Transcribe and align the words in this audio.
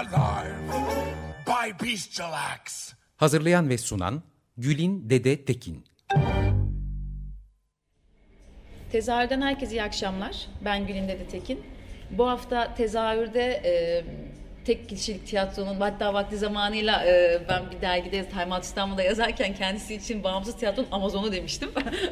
Alive 0.00 0.56
by. 1.46 1.86
Hazırlayan 3.16 3.68
ve 3.68 3.78
sunan 3.78 4.22
Gülin 4.56 5.10
Dede 5.10 5.44
Tekin. 5.44 5.84
Tezahürden 8.92 9.40
herkese 9.40 9.74
iyi 9.74 9.82
akşamlar. 9.82 10.46
Ben 10.64 10.86
Gülin 10.86 11.08
Dede 11.08 11.28
Tekin. 11.28 11.60
Bu 12.10 12.28
hafta 12.28 12.74
tezahürde 12.74 13.62
e, 13.64 14.04
tek 14.64 14.88
kişilik 14.88 15.26
tiyatronun 15.26 15.80
hatta 15.80 16.14
vakti 16.14 16.36
zamanıyla 16.36 17.04
e, 17.06 17.42
ben 17.48 17.62
bir 17.70 17.80
dergide 17.80 18.28
Time 18.28 18.54
Out 18.54 18.64
İstanbul'da 18.64 19.02
yazarken 19.02 19.54
kendisi 19.54 19.94
için 19.94 20.24
bağımsız 20.24 20.56
tiyatronun 20.56 20.88
Amazon'u 20.92 21.32
demiştim. 21.32 21.68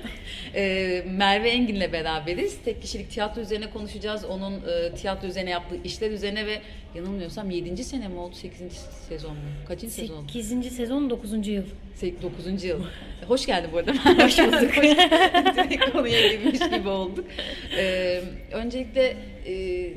e, 0.54 1.04
Merve 1.06 1.50
Engin'le 1.50 1.92
beraberiz. 1.92 2.58
Tek 2.64 2.82
kişilik 2.82 3.10
tiyatro 3.10 3.40
üzerine 3.40 3.70
konuşacağız. 3.70 4.24
Onun 4.24 4.52
e, 4.54 4.94
tiyatro 4.94 5.28
üzerine 5.28 5.50
yaptığı 5.50 5.82
işler 5.84 6.10
üzerine 6.10 6.46
ve 6.46 6.60
yanılmıyorsam 6.94 7.50
7. 7.50 7.84
sene 7.84 8.08
mi 8.08 8.18
oldu? 8.18 8.34
8. 8.34 8.72
sezon 9.08 9.32
mu? 9.32 9.38
Kaçıncı 9.68 9.94
sezon 9.94 10.14
oldu? 10.14 10.32
8. 10.32 10.76
sezon 10.76 11.10
9. 11.10 11.46
yıl. 11.48 11.64
9. 12.22 12.64
yıl. 12.64 12.84
Hoş 13.28 13.46
geldin 13.46 13.70
bu 13.72 13.78
arada. 13.78 13.92
Hoş 14.24 14.38
bulduk. 14.38 14.74
Direkt 15.56 15.92
konuya 15.92 16.28
girmiş 16.28 16.58
gibi 16.70 16.88
olduk. 16.88 17.24
Ee, 17.78 18.22
öncelikle 18.52 19.16
e, 19.46 19.92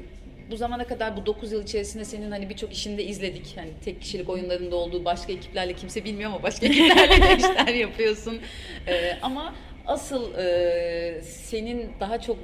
bu 0.51 0.57
zamana 0.57 0.87
kadar 0.87 1.17
bu 1.17 1.25
9 1.25 1.51
yıl 1.51 1.63
içerisinde 1.63 2.05
senin 2.05 2.31
hani 2.31 2.49
birçok 2.49 2.73
işinde 2.73 3.03
izledik. 3.03 3.53
Hani 3.55 3.69
tek 3.85 4.01
kişilik 4.01 4.29
oyunlarında 4.29 4.75
olduğu 4.75 5.05
başka 5.05 5.33
ekiplerle 5.33 5.73
kimse 5.73 6.03
bilmiyor 6.03 6.31
ama 6.31 6.43
başka 6.43 6.65
ekiplerle 6.65 7.21
de 7.21 7.37
işler 7.37 7.73
yapıyorsun. 7.73 8.39
Ee, 8.87 9.17
ama 9.21 9.55
asıl 9.87 10.33
e, 10.35 11.21
senin 11.23 11.91
daha 11.99 12.21
çok 12.21 12.37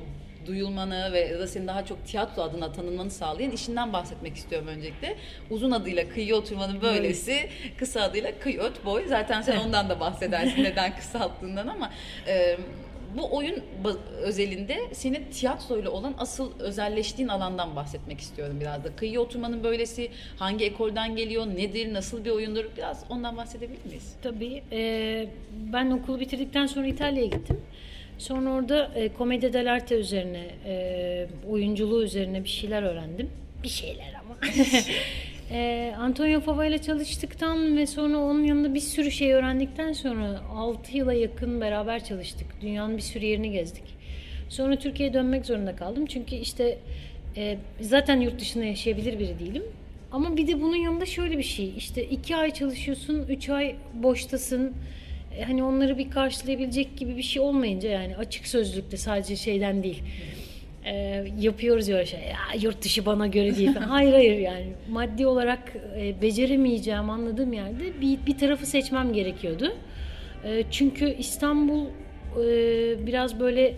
duyulmanı 0.46 1.10
ve 1.14 1.20
ya 1.20 1.40
da 1.40 1.48
senin 1.48 1.68
daha 1.68 1.86
çok 1.86 2.06
tiyatro 2.06 2.42
adına 2.42 2.72
tanınmanı 2.72 3.12
sağlayan 3.12 3.52
işinden 3.52 3.94
bahsetmek 3.94 4.36
istiyorum 4.36 4.68
öncelikle. 4.68 5.16
Uzun 5.50 5.72
adıyla 5.72 6.10
kıyı 6.10 6.36
oturmanın 6.36 6.82
böylesi, 6.82 7.50
kısa 7.78 8.02
adıyla 8.02 8.40
kıyı 8.40 8.60
öt 8.60 8.86
boy. 8.86 9.08
Zaten 9.08 9.42
sen 9.42 9.58
ondan 9.58 9.90
da 9.90 10.00
bahsedersin 10.00 10.64
neden 10.64 10.96
kısalttığından 10.98 11.68
ama 11.68 11.92
e, 12.28 12.58
bu 13.18 13.36
oyun 13.36 13.64
özelinde 14.22 14.78
senin 14.94 15.24
tiyatroyla 15.32 15.92
olan 15.92 16.14
asıl 16.18 16.60
özelleştiğin 16.60 17.30
alandan 17.30 17.76
bahsetmek 17.76 18.20
istiyorum 18.20 18.58
biraz 18.62 18.84
da. 18.84 18.96
Kıyı 18.96 19.20
oturmanın 19.20 19.64
böylesi 19.64 20.12
hangi 20.40 20.66
ekolden 20.66 21.16
geliyor, 21.16 21.48
nedir, 21.48 21.94
nasıl 21.94 22.26
bir 22.26 22.30
oyundur 22.30 22.66
biraz 22.78 23.04
ondan 23.10 23.38
bahsedebilir 23.38 23.86
miyiz? 23.86 24.16
Tabii. 24.22 24.64
e, 24.72 25.30
ben 25.74 25.92
okulu 25.92 26.20
bitirdikten 26.20 26.66
sonra 26.66 26.88
İtalya'ya 26.88 27.28
gittim. 27.28 27.62
Sonra 28.18 28.50
orada 28.50 28.92
e, 28.96 29.14
komedya 29.14 29.54
dell'arte 29.54 29.96
üzerine, 29.96 30.48
e, 30.66 31.28
oyunculuğu 31.50 32.04
üzerine 32.04 32.44
bir 32.44 32.50
şeyler 32.50 32.84
öğrendim. 32.84 33.30
Bir 33.64 33.70
şeyler 33.70 34.14
ama. 34.14 34.38
e, 35.52 35.94
Antonio 36.00 36.40
Fava 36.40 36.66
ile 36.66 36.78
çalıştıktan 36.78 37.78
ve 37.78 37.88
sonra 37.88 38.18
onun 38.18 38.44
yanında 38.44 38.74
bir 38.74 38.80
sürü 38.80 39.12
şey 39.12 39.34
öğrendikten 39.34 39.94
sonra 39.94 40.42
6 40.56 40.98
yıla 40.98 41.14
yakın 41.14 41.62
beraber 41.62 42.04
çalıştık. 42.04 42.48
Dünyanın 42.62 42.98
bir 42.98 43.02
sürü 43.02 43.26
yerini 43.26 43.52
gezdik. 43.52 43.84
Sonra 44.50 44.76
Türkiye'ye 44.76 45.14
dönmek 45.14 45.46
zorunda 45.46 45.76
kaldım. 45.76 46.06
Çünkü 46.06 46.36
işte 46.36 46.78
e, 47.38 47.58
zaten 47.82 48.22
yurt 48.22 48.40
dışında 48.40 48.66
yaşayabilir 48.66 49.20
biri 49.20 49.40
değilim. 49.40 49.64
Ama 50.12 50.38
bir 50.38 50.48
de 50.48 50.62
bunun 50.62 50.76
yanında 50.76 51.06
şöyle 51.06 51.38
bir 51.38 51.44
şey. 51.44 51.74
İşte 51.78 52.04
iki 52.04 52.36
ay 52.36 52.54
çalışıyorsun, 52.54 53.26
üç 53.30 53.50
ay 53.50 53.76
boştasın. 53.94 54.74
E, 55.38 55.44
hani 55.44 55.64
onları 55.64 55.98
bir 55.98 56.12
karşılayabilecek 56.12 56.98
gibi 56.98 57.18
bir 57.18 57.24
şey 57.24 57.42
olmayınca 57.42 57.90
yani 57.90 58.18
açık 58.18 58.48
sözlükte 58.48 58.98
sadece 58.98 59.36
şeyden 59.36 59.84
değil. 59.84 60.04
E, 60.88 61.26
yapıyoruz 61.40 61.88
ya 61.88 61.96
öyle 61.96 62.06
şey. 62.06 62.20
Ya 62.20 62.60
yurt 62.62 62.84
dışı 62.84 63.06
bana 63.06 63.28
göre 63.28 63.56
değil. 63.56 63.76
hayır 63.76 64.14
hayır 64.14 64.40
yani 64.40 64.68
maddi 64.90 65.28
olarak 65.28 65.74
e, 66.00 66.22
beceremeyeceğim 66.22 67.10
anladığım 67.10 67.54
yerde 67.54 68.02
bir, 68.02 68.18
bir 68.26 68.38
tarafı 68.38 68.66
seçmem 68.66 69.14
gerekiyordu. 69.14 69.74
E, 70.44 70.64
çünkü 70.72 71.16
İstanbul 71.20 71.86
e, 71.86 73.06
biraz 73.06 73.40
böyle 73.40 73.74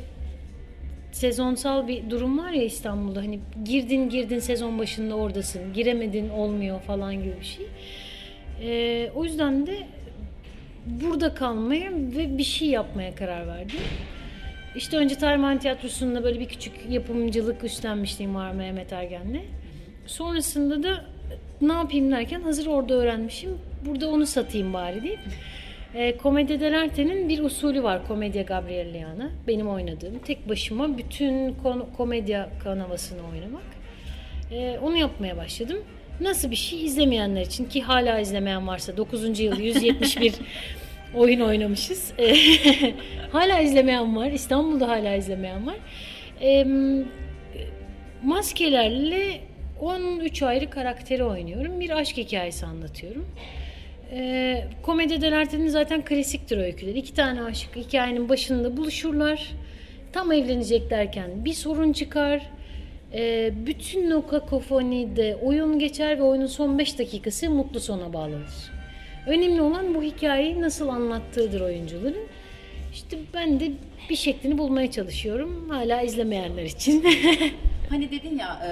sezonsal 1.11 1.87
bir 1.87 2.09
durum 2.09 2.37
var 2.37 2.51
ya 2.51 2.63
İstanbul'da 2.63 3.19
hani 3.19 3.39
girdin 3.65 4.09
girdin 4.09 4.39
sezon 4.39 4.79
başında 4.79 5.15
oradasın 5.15 5.73
giremedin 5.73 6.29
olmuyor 6.29 6.81
falan 6.81 7.15
gibi 7.15 7.33
bir 7.39 7.45
şey. 7.45 7.65
Ee, 8.61 9.11
o 9.15 9.23
yüzden 9.23 9.67
de 9.67 9.77
burada 10.85 11.33
kalmaya 11.33 11.91
ve 11.91 12.37
bir 12.37 12.43
şey 12.43 12.67
yapmaya 12.67 13.15
karar 13.15 13.47
verdim. 13.47 13.79
İşte 14.79 14.97
önce 14.97 15.15
Tarman 15.15 15.57
Tiyatrosu'nda 15.57 16.23
böyle 16.23 16.39
bir 16.39 16.45
küçük 16.45 16.73
yapımcılık 16.89 17.63
üstlenmişliğim 17.63 18.35
var 18.35 18.51
Mehmet 18.51 18.93
Ergen'le. 18.93 19.41
Sonrasında 20.05 20.83
da 20.83 21.05
ne 21.61 21.73
yapayım 21.73 22.11
derken 22.11 22.41
hazır 22.41 22.67
orada 22.67 22.93
öğrenmişim. 22.93 23.57
Burada 23.85 24.09
onu 24.09 24.25
satayım 24.25 24.73
bari 24.73 25.03
deyip 25.03 25.19
e, 25.95 26.17
Komedya 26.17 26.59
dell'arte'nin 26.59 27.29
bir 27.29 27.39
usulü 27.39 27.83
var 27.83 28.07
Komedya 28.07 28.41
Gabrieliana. 28.41 29.29
Benim 29.47 29.69
oynadığım. 29.69 30.19
Tek 30.19 30.49
başıma 30.49 30.97
bütün 30.97 31.53
kon- 31.53 31.87
komedya 31.97 32.49
kanavasını 32.63 33.19
oynamak. 33.33 33.63
E, 34.51 34.79
onu 34.83 34.97
yapmaya 34.97 35.37
başladım. 35.37 35.77
Nasıl 36.21 36.51
bir 36.51 36.55
şey 36.55 36.85
izlemeyenler 36.85 37.41
için 37.41 37.65
ki 37.65 37.81
hala 37.81 38.19
izlemeyen 38.19 38.67
varsa 38.67 38.97
9. 38.97 39.39
yıl 39.39 39.59
171 39.59 40.33
oyun 41.15 41.39
oynamışız. 41.39 42.13
E, 42.19 42.35
hala 43.31 43.59
izlemeyen 43.59 44.15
var. 44.15 44.31
İstanbul'da 44.31 44.87
hala 44.87 45.15
izlemeyen 45.15 45.67
var. 45.67 45.75
E, 46.41 46.65
maskelerle 48.23 49.41
13 49.79 50.43
ayrı 50.43 50.69
karakteri 50.69 51.23
oynuyorum. 51.23 51.79
Bir 51.79 51.89
aşk 51.89 52.17
hikayesi 52.17 52.65
anlatıyorum. 52.65 53.25
Ee, 54.11 54.63
komedi 54.83 55.21
dell'arte'nin 55.21 55.67
zaten 55.67 56.05
klasiktir 56.05 56.57
öyküler. 56.57 56.95
İki 56.95 57.13
tane 57.13 57.43
aşık 57.43 57.75
hikayenin 57.75 58.29
başında 58.29 58.77
buluşurlar. 58.77 59.51
Tam 60.13 60.31
evleneceklerken 60.31 61.45
bir 61.45 61.53
sorun 61.53 61.93
çıkar. 61.93 62.41
Ee, 63.13 63.51
bütün 63.65 64.11
o 64.11 64.27
kakofonide 64.27 65.35
oyun 65.35 65.79
geçer 65.79 66.17
ve 66.17 66.23
oyunun 66.23 66.45
son 66.45 66.79
5 66.79 66.99
dakikası 66.99 67.49
mutlu 67.49 67.79
sona 67.79 68.13
bağlanır. 68.13 68.78
Önemli 69.27 69.61
olan 69.61 69.95
bu 69.95 70.03
hikayeyi 70.03 70.61
nasıl 70.61 70.87
anlattığıdır 70.89 71.61
oyuncuların. 71.61 72.27
İşte 72.93 73.17
ben 73.33 73.59
de 73.59 73.71
bir 74.09 74.15
şeklini 74.15 74.57
bulmaya 74.57 74.91
çalışıyorum. 74.91 75.69
Hala 75.69 76.01
izlemeyenler 76.01 76.63
için. 76.63 77.05
Hani 77.89 78.11
dedin 78.11 78.39
ya 78.39 78.61
e, 78.67 78.71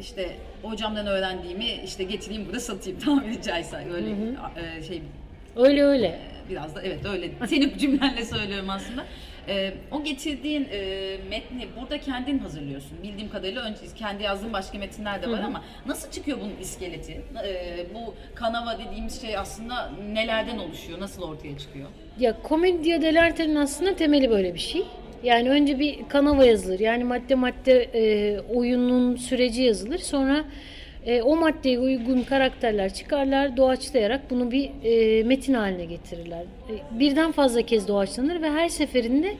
işte 0.00 0.30
hocamdan 0.62 1.06
öğrendiğimi 1.06 1.66
işte 1.84 2.04
getireyim 2.04 2.46
burada 2.46 2.60
satayım 2.60 2.98
tabiri 3.04 3.42
caizse 3.42 3.76
öyle 3.94 4.10
e, 4.56 4.82
şey 4.82 5.02
öyle 5.56 5.84
öyle. 5.84 6.18
biraz 6.50 6.74
da 6.74 6.82
evet 6.82 7.06
öyle 7.06 7.30
senin 7.48 7.78
cümlenle 7.78 8.24
söylüyorum 8.24 8.70
aslında. 8.70 9.04
E, 9.50 9.72
o 9.92 10.04
getirdiğin 10.04 10.68
e, 10.72 10.80
metni 11.30 11.68
burada 11.80 12.00
kendin 12.00 12.38
hazırlıyorsun. 12.38 13.02
Bildiğim 13.02 13.30
kadarıyla 13.30 13.62
önce 13.62 13.80
kendi 13.96 14.22
yazdığın 14.22 14.52
başka 14.52 14.78
metinler 14.78 15.22
de 15.22 15.30
var 15.30 15.40
ama 15.40 15.64
nasıl 15.86 16.10
çıkıyor 16.10 16.38
bunun 16.40 16.56
iskeleti? 16.60 17.22
E, 17.44 17.86
bu 17.94 18.14
kanava 18.34 18.78
dediğimiz 18.78 19.20
şey 19.20 19.36
aslında 19.36 19.92
nelerden 20.12 20.58
oluşuyor? 20.58 21.00
Nasıl 21.00 21.22
ortaya 21.22 21.58
çıkıyor? 21.58 21.88
Ya 22.18 22.42
komedya 22.42 23.02
dell'arte'nin 23.02 23.56
aslında 23.56 23.96
temeli 23.96 24.30
böyle 24.30 24.54
bir 24.54 24.60
şey. 24.60 24.82
Yani 25.22 25.50
önce 25.50 25.78
bir 25.78 26.08
kanava 26.08 26.44
yazılır. 26.44 26.80
Yani 26.80 27.04
madde 27.04 27.34
madde 27.34 27.82
e, 27.94 28.40
oyunun 28.40 29.16
süreci 29.16 29.62
yazılır. 29.62 29.98
Sonra 29.98 30.44
e, 31.06 31.22
o 31.22 31.36
maddeye 31.36 31.78
uygun 31.78 32.22
karakterler 32.22 32.94
çıkarlar. 32.94 33.56
Doğaçlayarak 33.56 34.30
bunu 34.30 34.50
bir 34.50 34.70
e, 34.84 35.22
metin 35.22 35.54
haline 35.54 35.84
getirirler. 35.84 36.42
E, 36.42 37.00
birden 37.00 37.32
fazla 37.32 37.62
kez 37.62 37.88
doğaçlanır 37.88 38.42
ve 38.42 38.50
her 38.50 38.68
seferinde 38.68 39.34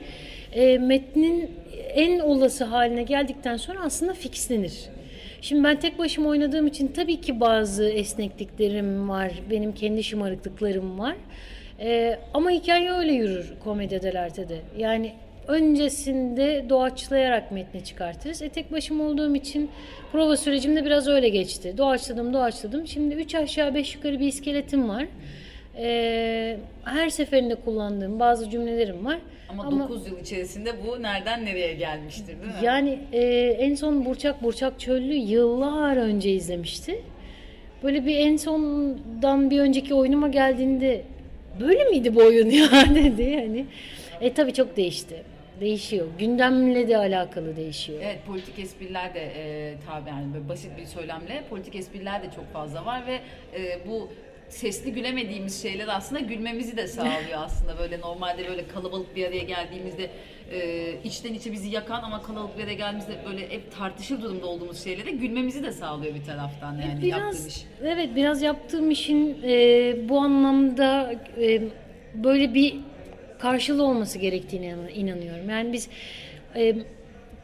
e, 0.52 0.78
metnin 0.78 1.50
en 1.94 2.20
olası 2.20 2.64
haline 2.64 3.02
geldikten 3.02 3.56
sonra 3.56 3.80
aslında 3.80 4.14
fixlenir. 4.14 4.90
Şimdi 5.40 5.64
ben 5.64 5.80
tek 5.80 5.98
başıma 5.98 6.28
oynadığım 6.28 6.66
için 6.66 6.88
tabii 6.88 7.20
ki 7.20 7.40
bazı 7.40 7.88
esnekliklerim 7.88 9.08
var. 9.08 9.32
Benim 9.50 9.74
kendi 9.74 10.04
şımarıklıklarım 10.04 10.98
var. 10.98 11.16
Ee, 11.80 12.18
ama 12.34 12.50
hikaye 12.50 12.92
öyle 12.92 13.12
yürür 13.12 13.52
komedya 13.64 14.02
dell'arte'de. 14.02 14.58
Yani 14.78 15.12
öncesinde 15.50 16.64
doğaçlayarak 16.68 17.52
metni 17.52 17.84
çıkartırız. 17.84 18.42
E 18.42 18.48
tek 18.48 18.72
başıma 18.72 19.04
olduğum 19.04 19.36
için 19.36 19.70
prova 20.12 20.36
sürecimde 20.36 20.84
biraz 20.84 21.08
öyle 21.08 21.28
geçti. 21.28 21.74
Doğaçladım, 21.78 22.32
doğaçladım. 22.32 22.86
Şimdi 22.86 23.14
3 23.14 23.34
aşağı 23.34 23.74
5 23.74 23.94
yukarı 23.94 24.20
bir 24.20 24.26
iskeletim 24.26 24.88
var. 24.88 25.06
E, 25.78 26.56
her 26.84 27.08
seferinde 27.08 27.54
kullandığım 27.54 28.20
bazı 28.20 28.50
cümlelerim 28.50 29.04
var. 29.04 29.18
Ama, 29.48 29.88
9 29.88 30.06
yıl 30.06 30.18
içerisinde 30.20 30.70
bu 30.86 31.02
nereden 31.02 31.44
nereye 31.44 31.74
gelmiştir 31.74 32.26
değil 32.26 32.38
mi? 32.38 32.52
Yani 32.62 32.98
e, 33.12 33.20
en 33.58 33.74
son 33.74 34.04
Burçak 34.04 34.42
Burçak 34.42 34.80
Çöllü 34.80 35.14
yıllar 35.14 35.96
önce 35.96 36.30
izlemişti. 36.30 37.02
Böyle 37.82 38.06
bir 38.06 38.16
en 38.16 38.36
sondan 38.36 39.50
bir 39.50 39.60
önceki 39.60 39.94
oyunuma 39.94 40.28
geldiğinde 40.28 41.02
böyle 41.60 41.84
miydi 41.84 42.14
bu 42.14 42.20
oyun 42.20 42.50
ya 42.50 42.70
dedi 42.94 43.22
yani. 43.22 43.66
E 44.20 44.32
tabii 44.32 44.52
çok 44.52 44.76
değişti. 44.76 45.22
Değişiyor. 45.60 46.06
Gündemle 46.18 46.88
de 46.88 46.96
alakalı 46.96 47.56
değişiyor. 47.56 48.00
Evet 48.02 48.18
politik 48.26 48.58
espriler 48.58 49.14
de 49.14 49.20
e, 49.20 49.74
tabi 49.86 50.08
yani 50.08 50.34
böyle 50.34 50.48
basit 50.48 50.70
bir 50.78 50.86
söylemle 50.86 51.44
politik 51.50 51.74
espriler 51.76 52.22
de 52.22 52.26
çok 52.36 52.52
fazla 52.52 52.86
var 52.86 53.06
ve 53.06 53.20
e, 53.60 53.78
bu 53.86 54.08
sesli 54.48 54.92
gülemediğimiz 54.92 55.62
şeyler 55.62 55.88
aslında 55.88 56.20
gülmemizi 56.20 56.76
de 56.76 56.86
sağlıyor 56.86 57.14
aslında 57.36 57.78
böyle 57.78 58.00
normalde 58.00 58.48
böyle 58.48 58.68
kalabalık 58.68 59.16
bir 59.16 59.26
araya 59.26 59.44
geldiğimizde 59.44 60.10
e, 60.52 60.92
içten 61.04 61.34
içe 61.34 61.52
bizi 61.52 61.68
yakan 61.68 62.02
ama 62.02 62.22
kalabalık 62.22 62.58
bir 62.58 62.64
araya 62.64 62.74
geldiğimizde 62.74 63.12
böyle 63.30 63.50
hep 63.50 63.72
tartışır 63.78 64.22
durumda 64.22 64.46
olduğumuz 64.46 64.84
şeylere 64.84 65.10
gülmemizi 65.10 65.62
de 65.62 65.72
sağlıyor 65.72 66.14
bir 66.14 66.24
taraftan 66.24 66.78
yani 66.78 67.06
yaptığım 67.08 67.48
iş. 67.48 67.64
Evet 67.82 68.08
biraz 68.16 68.42
yaptığım 68.42 68.90
işin 68.90 69.38
e, 69.42 69.94
bu 70.08 70.18
anlamda 70.18 71.14
e, 71.40 71.62
böyle 72.14 72.54
bir 72.54 72.76
karşılığı 73.40 73.84
olması 73.84 74.18
gerektiğine 74.18 74.66
inan- 74.66 74.94
inanıyorum. 74.94 75.50
Yani 75.50 75.72
biz 75.72 75.88
e, 76.56 76.74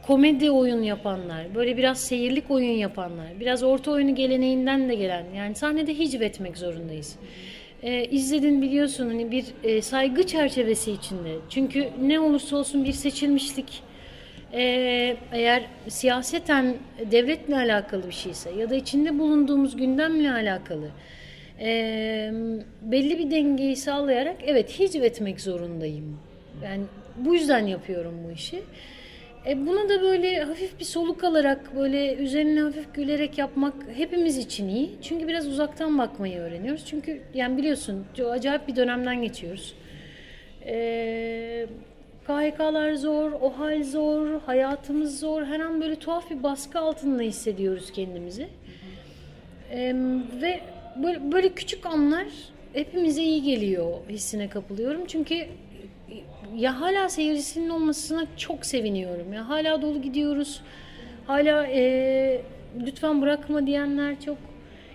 komedi 0.07 0.51
oyun 0.51 0.81
yapanlar, 0.83 1.55
böyle 1.55 1.77
biraz 1.77 1.99
seyirlik 1.99 2.51
oyun 2.51 2.77
yapanlar, 2.77 3.39
biraz 3.39 3.63
orta 3.63 3.91
oyunu 3.91 4.15
geleneğinden 4.15 4.89
de 4.89 4.95
gelen, 4.95 5.25
yani 5.35 5.55
sahnede 5.55 5.99
hicv 5.99 6.21
etmek 6.21 6.57
zorundayız. 6.57 7.15
E, 7.83 8.05
izledin 8.05 8.61
biliyorsun 8.61 9.07
hani 9.07 9.31
bir 9.31 9.45
e, 9.63 9.81
saygı 9.81 10.27
çerçevesi 10.27 10.91
içinde. 10.91 11.35
Çünkü 11.49 11.87
ne 12.01 12.19
olursa 12.19 12.57
olsun 12.57 12.85
bir 12.85 12.93
seçilmişlik, 12.93 13.83
e, 14.53 14.61
eğer 15.31 15.63
siyaseten 15.87 16.75
devletle 17.11 17.55
alakalı 17.55 18.07
bir 18.07 18.13
şeyse 18.13 18.51
ya 18.51 18.69
da 18.69 18.75
içinde 18.75 19.19
bulunduğumuz 19.19 19.77
gündemle 19.77 20.31
alakalı 20.31 20.89
e, 21.59 22.31
belli 22.81 23.17
bir 23.17 23.31
dengeyi 23.31 23.75
sağlayarak 23.75 24.35
evet 24.45 24.79
hicv 24.79 25.03
etmek 25.03 25.41
zorundayım. 25.41 26.19
Yani 26.63 26.83
bu 27.17 27.33
yüzden 27.33 27.67
yapıyorum 27.67 28.13
bu 28.27 28.31
işi. 28.31 28.63
E, 29.47 29.67
buna 29.67 29.89
da 29.89 30.01
böyle 30.01 30.43
hafif 30.43 30.79
bir 30.79 30.85
soluk 30.85 31.23
alarak 31.23 31.75
böyle 31.75 32.15
üzerine 32.15 32.61
hafif 32.61 32.93
gülerek 32.93 33.37
yapmak 33.37 33.73
hepimiz 33.95 34.37
için 34.37 34.69
iyi. 34.69 34.89
Çünkü 35.01 35.27
biraz 35.27 35.47
uzaktan 35.47 35.97
bakmayı 35.97 36.39
öğreniyoruz. 36.39 36.85
Çünkü 36.85 37.21
yani 37.33 37.57
biliyorsun 37.57 38.05
acayip 38.31 38.67
bir 38.67 38.75
dönemden 38.75 39.21
geçiyoruz. 39.21 39.73
E, 40.65 41.67
KHK'lar 42.23 42.93
zor, 42.93 43.31
o 43.31 43.49
hal 43.49 43.83
zor, 43.83 44.41
hayatımız 44.41 45.19
zor. 45.19 45.45
Her 45.45 45.59
an 45.59 45.81
böyle 45.81 45.95
tuhaf 45.95 46.31
bir 46.31 46.43
baskı 46.43 46.79
altında 46.79 47.23
hissediyoruz 47.23 47.91
kendimizi. 47.91 48.47
E, 49.71 49.95
ve 50.41 50.59
böyle, 51.03 51.31
böyle 51.31 51.49
küçük 51.49 51.85
anlar 51.85 52.27
hepimize 52.73 53.23
iyi 53.23 53.43
geliyor 53.43 54.09
hissine 54.09 54.49
kapılıyorum. 54.49 55.05
Çünkü 55.05 55.47
ya 56.55 56.81
hala 56.81 57.09
seyircisinin 57.09 57.69
olmasına 57.69 58.25
çok 58.37 58.65
seviniyorum. 58.65 59.33
Ya 59.33 59.49
hala 59.49 59.81
dolu 59.81 60.01
gidiyoruz. 60.01 60.61
Hala 61.27 61.67
e, 61.67 62.41
lütfen 62.85 63.21
bırakma 63.21 63.67
diyenler 63.67 64.21
çok. 64.21 64.37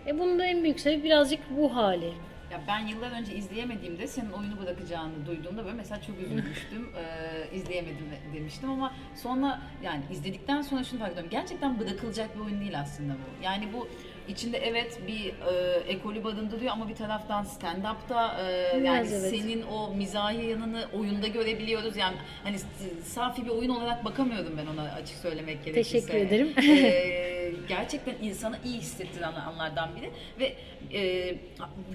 E 0.07 0.19
bunun 0.19 0.39
da 0.39 0.45
en 0.47 0.63
büyük 0.63 0.81
sebebi 0.81 1.05
birazcık 1.05 1.41
bu 1.57 1.77
hali. 1.77 2.13
Ya 2.53 2.61
ben 2.69 2.87
yıllar 2.87 3.11
önce 3.21 3.35
izleyemediğimde 3.37 4.07
senin 4.07 4.31
oyunu 4.31 4.61
bırakacağını 4.63 5.27
duyduğumda 5.27 5.65
böyle 5.65 5.77
mesela 5.77 6.01
çok 6.03 6.21
üzülmüştüm. 6.21 6.89
ee, 6.97 7.57
izleyemedim 7.57 7.97
de- 8.11 8.39
demiştim 8.39 8.71
ama 8.71 8.93
sonra 9.17 9.61
yani 9.85 10.03
izledikten 10.13 10.63
sonra 10.63 10.85
şunu 10.85 11.01
fark 11.01 11.13
ediyorum. 11.13 11.31
Gerçekten 11.31 11.81
bırakılacak 11.81 12.37
bir 12.37 12.41
oyun 12.45 12.61
değil 12.61 12.81
aslında 12.81 13.13
bu. 13.13 13.45
Yani 13.45 13.69
bu 13.73 13.89
içinde 14.29 14.59
evet 14.59 15.01
bir 15.07 15.27
e, 15.27 15.77
ekolü 15.89 16.25
barındırıyor 16.25 16.73
ama 16.73 16.89
bir 16.89 16.95
taraftan 16.95 17.45
stand-up'ta 17.45 18.41
e, 18.45 18.81
Biraz 18.81 18.87
yani 18.87 19.09
evet. 19.21 19.31
senin 19.31 19.63
o 19.63 19.95
mizahi 19.95 20.47
yanını 20.47 20.85
oyunda 20.93 21.27
görebiliyoruz. 21.27 21.97
Yani 21.97 22.17
hani 22.45 22.57
safi 23.05 23.45
bir 23.45 23.51
oyun 23.51 23.71
olarak 23.71 24.05
bakamıyordum 24.05 24.53
ben 24.59 24.67
ona 24.67 24.93
açık 24.93 25.17
söylemek 25.17 25.65
gerekirse. 25.65 25.93
Teşekkür 25.93 26.15
ederim. 26.15 26.53
Ee, 26.59 27.53
gerçekten 27.69 28.15
insana 28.23 28.59
iyi 28.65 28.79
hissettiren 28.79 29.33
anlardan 29.33 29.91
biri 29.97 30.11
ve 30.41 30.57
e, 30.99 31.35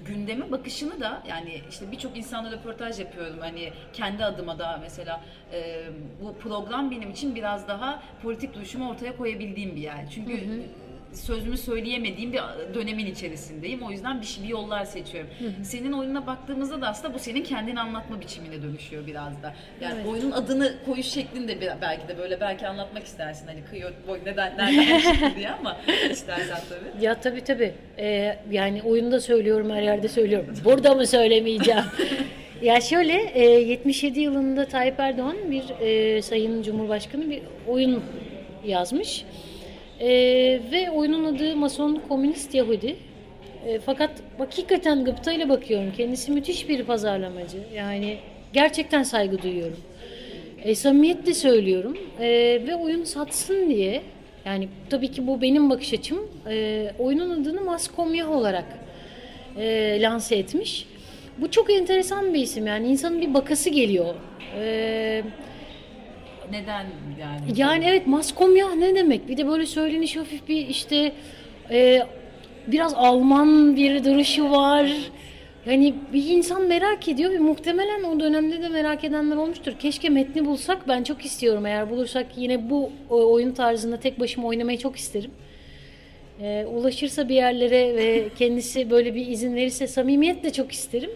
gündeme 0.06 0.50
bakışını 0.50 1.00
da 1.00 1.22
yani 1.28 1.62
işte 1.70 1.92
birçok 1.92 2.16
insanla 2.16 2.50
röportaj 2.52 3.00
yapıyorum 3.00 3.38
hani 3.40 3.72
kendi 3.92 4.24
adıma 4.24 4.58
da 4.58 4.78
mesela 4.82 5.24
e, 5.52 5.84
bu 6.22 6.34
program 6.34 6.90
benim 6.90 7.10
için 7.10 7.34
biraz 7.34 7.68
daha 7.68 8.02
politik 8.22 8.54
duruşumu 8.54 8.90
ortaya 8.90 9.16
koyabildiğim 9.16 9.76
bir 9.76 9.80
yer 9.80 10.10
çünkü 10.14 10.62
sözümü 11.12 11.56
söyleyemediğim 11.56 12.32
bir 12.32 12.40
dönemin 12.74 13.06
içerisindeyim. 13.06 13.82
O 13.82 13.90
yüzden 13.90 14.20
bir, 14.20 14.26
şey- 14.26 14.44
bir 14.44 14.48
yollar 14.48 14.84
seçiyorum. 14.84 15.30
Senin 15.62 15.92
oyununa 15.92 16.26
baktığımızda 16.26 16.80
da 16.80 16.88
aslında 16.88 17.14
bu 17.14 17.18
senin 17.18 17.42
kendini 17.44 17.80
anlatma 17.80 18.20
biçimine 18.20 18.62
dönüşüyor 18.62 19.06
biraz 19.06 19.42
da. 19.42 19.54
Yani 19.80 19.94
Evet. 19.96 20.06
oyunun 20.06 20.30
adını 20.30 20.74
koyuş 20.86 21.06
şeklinde 21.06 21.60
belki 21.82 22.08
de 22.08 22.18
böyle 22.18 22.40
belki 22.40 22.66
anlatmak 22.66 23.04
istersin. 23.04 23.46
Hani 23.46 23.64
kıyı 23.70 23.84
boy 24.08 24.18
neden 24.26 24.58
nereden 24.58 24.98
çıktı 24.98 25.32
diye 25.36 25.50
ama 25.50 25.76
istersen 26.10 26.58
tabii. 26.68 27.04
Ya 27.04 27.20
tabii 27.20 27.44
tabii. 27.44 27.74
Ee, 27.98 28.38
yani 28.50 28.82
oyunda 28.82 29.20
söylüyorum, 29.20 29.70
her 29.70 29.82
yerde 29.82 30.08
söylüyorum. 30.08 30.54
Burada 30.64 30.94
mı 30.94 31.06
söylemeyeceğim? 31.06 31.84
ya 32.62 32.80
şöyle, 32.80 33.14
e, 33.34 33.44
77 33.44 34.20
yılında 34.20 34.64
Tayyip 34.64 35.00
Erdoğan 35.00 35.36
bir 35.50 35.64
e, 35.80 36.22
Sayın 36.22 36.62
Cumhurbaşkanı 36.62 37.30
bir 37.30 37.42
oyun 37.68 38.02
yazmış. 38.66 39.24
E, 40.00 40.08
ve 40.72 40.90
oyunun 40.90 41.24
adı 41.24 41.56
Mason 41.56 42.00
Komünist 42.08 42.54
Yahudi. 42.54 42.96
E, 43.66 43.78
fakat 43.78 44.10
hakikaten 44.38 45.04
gıptayla 45.04 45.48
bakıyorum. 45.48 45.92
Kendisi 45.96 46.32
müthiş 46.32 46.68
bir 46.68 46.84
pazarlamacı. 46.84 47.58
Yani 47.74 48.18
gerçekten 48.52 49.02
saygı 49.02 49.42
duyuyorum. 49.42 49.76
E, 50.62 50.74
samimiyetle 50.74 51.34
söylüyorum. 51.34 51.98
E, 52.20 52.26
ve 52.66 52.76
oyun 52.76 53.04
satsın 53.04 53.70
diye 53.70 54.02
yani 54.44 54.68
tabii 54.90 55.10
ki 55.10 55.26
bu 55.26 55.42
benim 55.42 55.70
bakış 55.70 55.94
açım. 55.94 56.18
E, 56.50 56.90
oyunun 56.98 57.42
adını 57.42 57.60
Maskomyah 57.60 58.30
olarak 58.30 58.66
e, 59.56 59.98
lanse 60.00 60.36
etmiş. 60.36 60.86
Bu 61.38 61.50
çok 61.50 61.70
enteresan 61.70 62.34
bir 62.34 62.40
isim 62.40 62.66
yani 62.66 62.88
insanın 62.88 63.20
bir 63.20 63.34
bakası 63.34 63.70
geliyor. 63.70 64.14
E, 64.60 65.22
Neden 66.50 66.86
yani? 67.20 67.40
yani 67.56 67.84
evet 67.88 68.06
Maskomyah 68.06 68.74
ne 68.74 68.94
demek? 68.94 69.28
Bir 69.28 69.36
de 69.36 69.46
böyle 69.48 69.66
söyleniş 69.66 70.16
hafif 70.16 70.48
bir 70.48 70.66
işte 70.68 71.12
e, 71.70 72.02
biraz 72.66 72.94
Alman 72.94 73.76
bir 73.76 74.04
duruşu 74.04 74.50
var. 74.50 74.92
Yani 75.66 75.94
bir 76.12 76.28
insan 76.28 76.62
merak 76.66 77.08
ediyor 77.08 77.30
ve 77.30 77.38
muhtemelen 77.38 78.02
o 78.04 78.20
dönemde 78.20 78.62
de 78.62 78.68
merak 78.68 79.04
edenler 79.04 79.36
olmuştur. 79.36 79.72
Keşke 79.78 80.08
metni 80.08 80.46
bulsak. 80.46 80.88
Ben 80.88 81.02
çok 81.02 81.24
istiyorum. 81.24 81.66
Eğer 81.66 81.90
bulursak 81.90 82.26
yine 82.36 82.70
bu 82.70 82.90
o- 83.10 83.32
oyun 83.32 83.52
tarzında 83.52 83.96
tek 84.00 84.20
başıma 84.20 84.48
oynamayı 84.48 84.78
çok 84.78 84.96
isterim. 84.96 85.30
E, 86.42 86.64
ulaşırsa 86.66 87.28
bir 87.28 87.34
yerlere 87.34 87.96
ve 87.96 88.28
kendisi 88.38 88.90
böyle 88.90 89.14
bir 89.14 89.26
izin 89.26 89.56
verirse 89.56 89.86
samimiyetle 89.86 90.52
çok 90.52 90.72
isterim. 90.72 91.10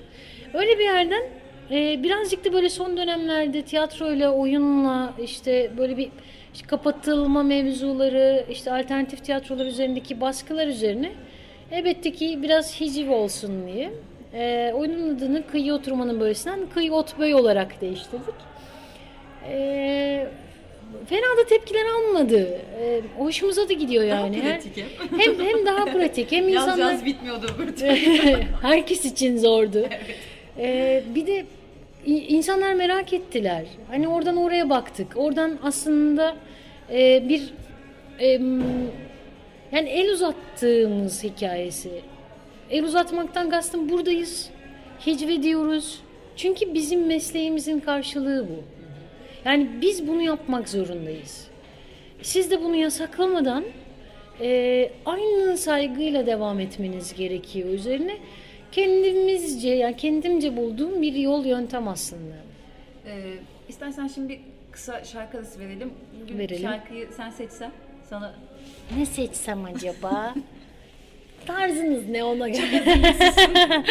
Öyle 0.55 0.79
bir 0.79 0.85
yerden 0.85 1.23
e, 1.71 2.02
birazcık 2.02 2.45
da 2.45 2.52
böyle 2.52 2.69
son 2.69 2.97
dönemlerde 2.97 3.62
tiyatroyla, 3.62 4.31
oyunla 4.33 5.12
işte 5.23 5.71
böyle 5.78 5.97
bir 5.97 6.09
işte 6.54 6.66
kapatılma 6.66 7.42
mevzuları, 7.42 8.45
işte 8.50 8.73
alternatif 8.73 9.25
tiyatrolar 9.25 9.66
üzerindeki 9.66 10.21
baskılar 10.21 10.66
üzerine 10.66 11.12
elbette 11.73 12.12
ki 12.12 12.38
biraz 12.42 12.81
hiciv 12.81 13.11
olsun 13.11 13.66
diye 13.66 13.90
e, 14.35 14.73
oyunun 14.75 15.16
adını 15.16 15.47
Kıyı 15.47 15.75
Oturmanın 15.75 16.21
Böylesinden 16.21 16.61
Kıyı 16.75 16.92
Otböy 16.92 17.35
olarak 17.35 17.81
değiştirdik. 17.81 18.35
E, 19.49 20.26
fena 21.07 21.37
da 21.42 21.47
tepkiler 21.49 21.85
almadı. 21.87 22.49
E, 22.81 23.00
hoşumuza 23.19 23.69
da 23.69 23.73
gidiyor 23.73 24.04
yani. 24.04 24.42
Her- 24.42 24.61
pratik 24.61 24.85
hem 25.19 25.47
hem 25.47 25.66
daha 25.66 25.85
pratik 25.85 26.33
hem 26.33 26.49
Yaz 26.49 26.62
insanlar 26.69 26.92
yaz 26.92 27.04
bitmiyordu 27.04 27.47
öbür 27.59 27.76
türlü. 27.76 27.92
herkes 28.62 29.04
için 29.04 29.38
zordu. 29.38 29.87
Ee, 30.59 31.02
bir 31.14 31.26
de 31.26 31.44
insanlar 32.06 32.75
merak 32.75 33.12
ettiler. 33.12 33.64
Hani 33.90 34.09
oradan 34.09 34.37
oraya 34.37 34.71
baktık. 34.71 35.16
Oradan 35.16 35.59
aslında 35.62 36.37
e, 36.90 37.28
bir 37.28 37.52
em, 38.18 38.62
yani 39.73 39.88
el 39.88 40.12
uzattığımız 40.12 41.25
hikayesi. 41.25 41.90
El 42.71 42.85
uzatmaktan 42.85 43.50
kastım 43.50 43.88
buradayız. 43.88 44.50
Hicve 45.06 45.42
diyoruz. 45.42 46.00
Çünkü 46.37 46.75
bizim 46.75 47.06
mesleğimizin 47.06 47.80
karşılığı 47.80 48.49
bu. 48.49 48.64
Yani 49.44 49.68
biz 49.80 50.09
bunu 50.09 50.23
yapmak 50.23 50.68
zorundayız. 50.68 51.47
Siz 52.23 52.50
de 52.50 52.62
bunu 52.62 52.76
yasaklamadan 52.76 53.64
e, 54.40 54.90
aynı 55.06 55.59
saygıyla 55.59 56.26
devam 56.26 56.61
etmeniz 56.61 57.14
gerekiyor. 57.14 57.68
Üzerine 57.68 58.16
kendimizce 58.73 59.69
yani 59.69 59.97
kendimce 59.97 60.57
bulduğum 60.57 61.02
bir 61.02 61.14
yol 61.14 61.45
yöntem 61.45 61.88
aslında. 61.88 62.35
Ee, 63.07 63.33
istersen 63.69 64.07
şimdi 64.09 64.29
bir 64.29 64.41
kısa 64.71 65.05
şarkı 65.05 65.38
arası 65.38 65.61
verelim. 65.61 65.91
Bugün 66.23 66.38
Verelim. 66.38 66.62
şarkıyı 66.62 67.09
sen 67.17 67.31
seçsen 67.31 67.71
sana 68.11 68.35
Ne 68.99 69.07
seçsem 69.07 69.64
acaba? 69.64 70.35
Tarzınız 71.47 72.09
ne 72.09 72.25
ona 72.25 72.49
göre? 72.49 72.83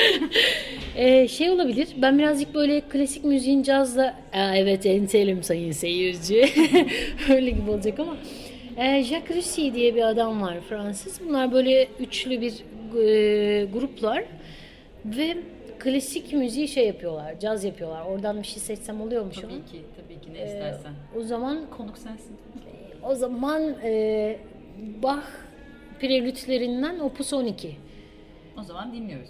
Ee, 0.95 1.27
şey 1.27 1.49
olabilir. 1.49 1.87
Ben 1.97 2.19
birazcık 2.19 2.53
böyle 2.53 2.81
klasik 2.81 3.23
müziğin 3.23 3.63
cazla 3.63 4.15
Aa, 4.33 4.55
evet 4.55 4.85
entelim 4.85 5.43
sayın 5.43 5.71
seyirci. 5.71 6.45
Öyle 7.29 7.49
gibi 7.49 7.69
olacak 7.71 7.99
ama. 7.99 8.17
Ee, 8.77 9.03
Jacques 9.03 9.37
Russi 9.37 9.73
diye 9.73 9.95
bir 9.95 10.01
adam 10.01 10.41
var 10.41 10.57
Fransız. 10.69 11.19
Bunlar 11.27 11.51
böyle 11.51 11.87
üçlü 11.99 12.41
bir 12.41 12.53
e, 13.03 13.65
gruplar 13.65 14.23
ve 15.05 15.37
klasik 15.79 16.33
müziği 16.33 16.67
şey 16.67 16.87
yapıyorlar. 16.87 17.39
Caz 17.39 17.63
yapıyorlar. 17.63 18.05
Oradan 18.05 18.41
bir 18.41 18.47
şey 18.47 18.59
seçsem 18.59 19.01
oluyor 19.01 19.25
mu 19.25 19.33
şu 19.33 19.47
an? 19.47 19.49
tabii 19.49 19.65
ki 19.65 19.81
tabii 19.95 20.21
ki 20.21 20.33
ne 20.33 20.45
istersen. 20.45 20.93
O 21.19 21.21
zaman 21.21 21.69
Konuk 21.77 21.97
sensin. 21.97 22.37
o 23.03 23.15
zaman 23.15 23.61
e, 23.83 24.39
Bach 25.03 25.23
prelütlerinden 25.99 26.99
Opus 26.99 27.33
12. 27.33 27.75
O 28.59 28.63
zaman 28.63 28.93
dinliyoruz. 28.93 29.29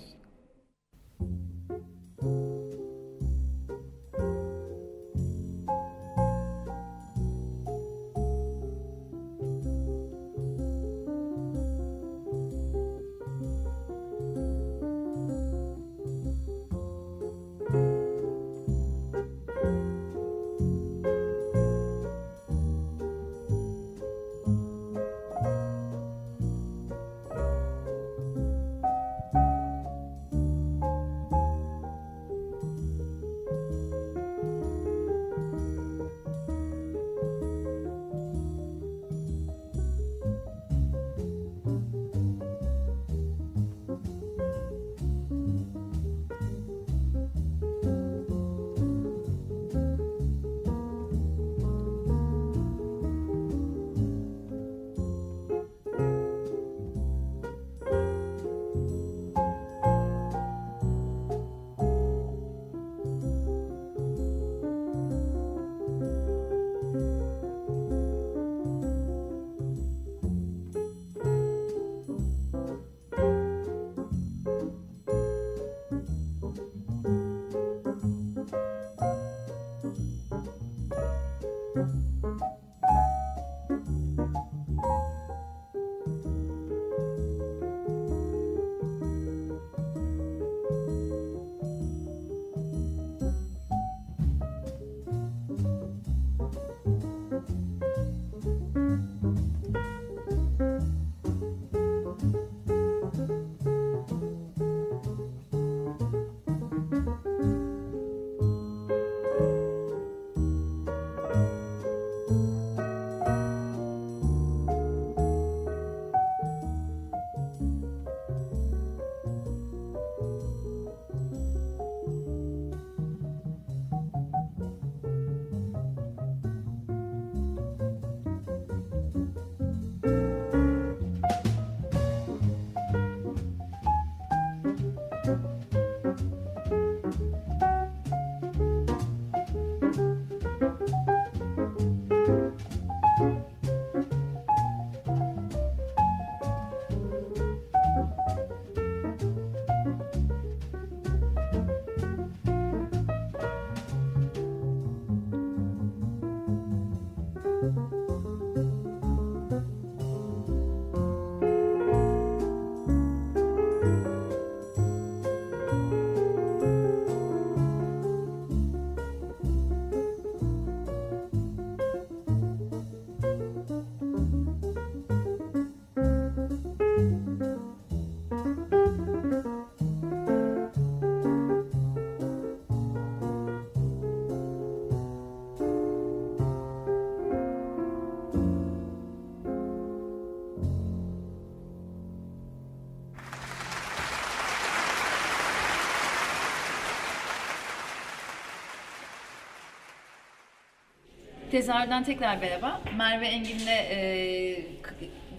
Tezahürden 201.52 202.04
tekrar 202.04 202.38
merhaba. 202.38 202.82
Merve 202.98 203.26
Engin'le 203.28 203.68
e, 203.68 204.66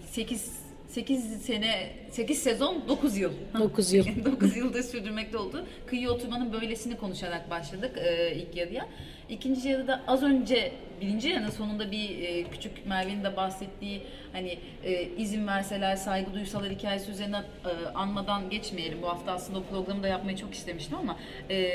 8 0.05 0.63
8 0.87 1.41
sene 1.41 1.89
8 2.09 2.43
sezon 2.43 2.87
9 2.87 3.17
yıl. 3.17 3.31
9 3.59 3.93
yıl. 3.93 4.05
9 4.25 4.57
yıldır 4.57 4.83
sürdürmekte 4.83 5.37
oldu. 5.37 5.65
Kıyı 5.85 6.09
oturmanın 6.09 6.53
böylesini 6.53 6.97
konuşarak 6.97 7.49
başladık 7.49 7.97
e, 7.97 8.35
ilk 8.35 8.55
yarıya. 8.55 8.87
İkinci 9.29 9.69
yarıda 9.69 10.01
az 10.07 10.23
önce 10.23 10.71
birinci 11.01 11.29
yarının 11.29 11.49
sonunda 11.49 11.91
bir 11.91 12.21
e, 12.21 12.43
küçük 12.43 12.85
Merve'nin 12.85 13.23
de 13.23 13.37
bahsettiği 13.37 14.01
hani 14.33 14.57
e, 14.83 15.03
izin 15.03 15.47
verseler 15.47 15.95
saygı 15.95 16.33
duysalar 16.33 16.69
hikayesi 16.71 17.11
üzerine 17.11 17.37
e, 17.37 17.87
anmadan 17.95 18.49
geçmeyelim. 18.49 19.01
Bu 19.01 19.09
hafta 19.09 19.31
aslında 19.31 19.59
o 19.59 19.63
programı 19.63 20.03
da 20.03 20.07
yapmayı 20.07 20.37
çok 20.37 20.53
istemiştim 20.53 20.97
ama 20.97 21.17
e, 21.49 21.69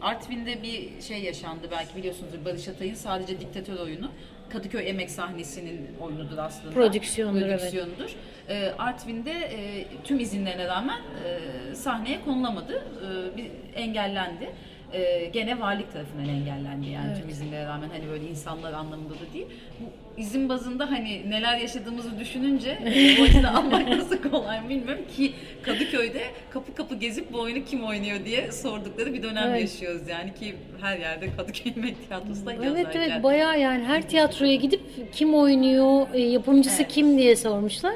Artvin'de 0.00 0.62
bir 0.62 1.02
şey 1.02 1.22
yaşandı 1.22 1.68
belki 1.70 1.96
biliyorsunuzdur 1.96 2.44
Barış 2.44 2.68
Atay'ın 2.68 2.94
sadece 2.94 3.40
diktatör 3.40 3.78
oyunu. 3.78 4.10
Kadıköy 4.48 4.88
Emek 4.88 5.10
sahnesinin 5.10 5.88
oyunudur 6.00 6.38
aslında. 6.38 6.74
Prodüksiyonudur, 6.74 7.46
evet. 7.46 7.58
Prodüksiyonudur. 7.58 8.14
E, 8.48 8.72
Artvin'de 8.78 9.30
e, 9.30 9.86
tüm 10.04 10.20
izinlerine 10.20 10.68
rağmen 10.68 11.00
e, 11.70 11.74
sahneye 11.74 12.24
konulamadı. 12.24 12.84
E, 13.34 13.36
bir 13.36 13.46
engellendi. 13.74 14.50
e, 14.92 15.24
gene 15.24 15.60
varlık 15.60 15.92
tarafından 15.92 16.28
engellendi 16.28 16.88
yani 16.88 17.20
tüm 17.20 17.28
izinlere 17.28 17.66
rağmen 17.66 17.88
hani 17.88 18.08
böyle 18.08 18.28
insanlar 18.28 18.72
anlamında 18.72 19.14
da 19.14 19.34
değil. 19.34 19.46
Bu 19.80 19.84
izin 20.18 20.48
bazında 20.48 20.90
hani 20.90 21.30
neler 21.30 21.58
yaşadığımızı 21.58 22.18
düşününce 22.20 22.78
o 23.20 23.24
yüzden 23.24 23.44
almak 23.54 23.88
nasıl 23.88 24.16
kolay 24.30 24.68
bilmiyorum 24.68 25.04
ki 25.16 25.32
Kadıköy'de 25.62 26.22
kapı 26.50 26.74
kapı 26.74 26.94
gezip 26.94 27.32
bu 27.32 27.40
oyunu 27.40 27.64
kim 27.64 27.84
oynuyor 27.84 28.24
diye 28.24 28.52
sordukları 28.52 29.14
bir 29.14 29.22
dönem 29.22 29.48
Evet. 29.50 29.60
yaşıyoruz 29.60 30.08
yani 30.08 30.34
ki 30.34 30.54
her 30.80 30.98
yerde 30.98 31.26
Kadıköy 31.36 31.72
Yemek 31.76 32.08
Tiyatrosu 32.08 32.46
da 32.46 32.52
Evet 32.52 32.64
yazarken. 32.64 33.00
evet 33.00 33.22
bayağı 33.22 33.60
yani 33.60 33.84
her 33.84 34.08
tiyatroya 34.08 34.54
gidip 34.54 34.80
kim 35.12 35.34
oynuyor, 35.34 36.06
e, 36.14 36.20
yapımcısı 36.20 36.82
Evet. 36.82 36.92
kim 36.92 37.18
diye 37.18 37.36
sormuşlar. 37.36 37.94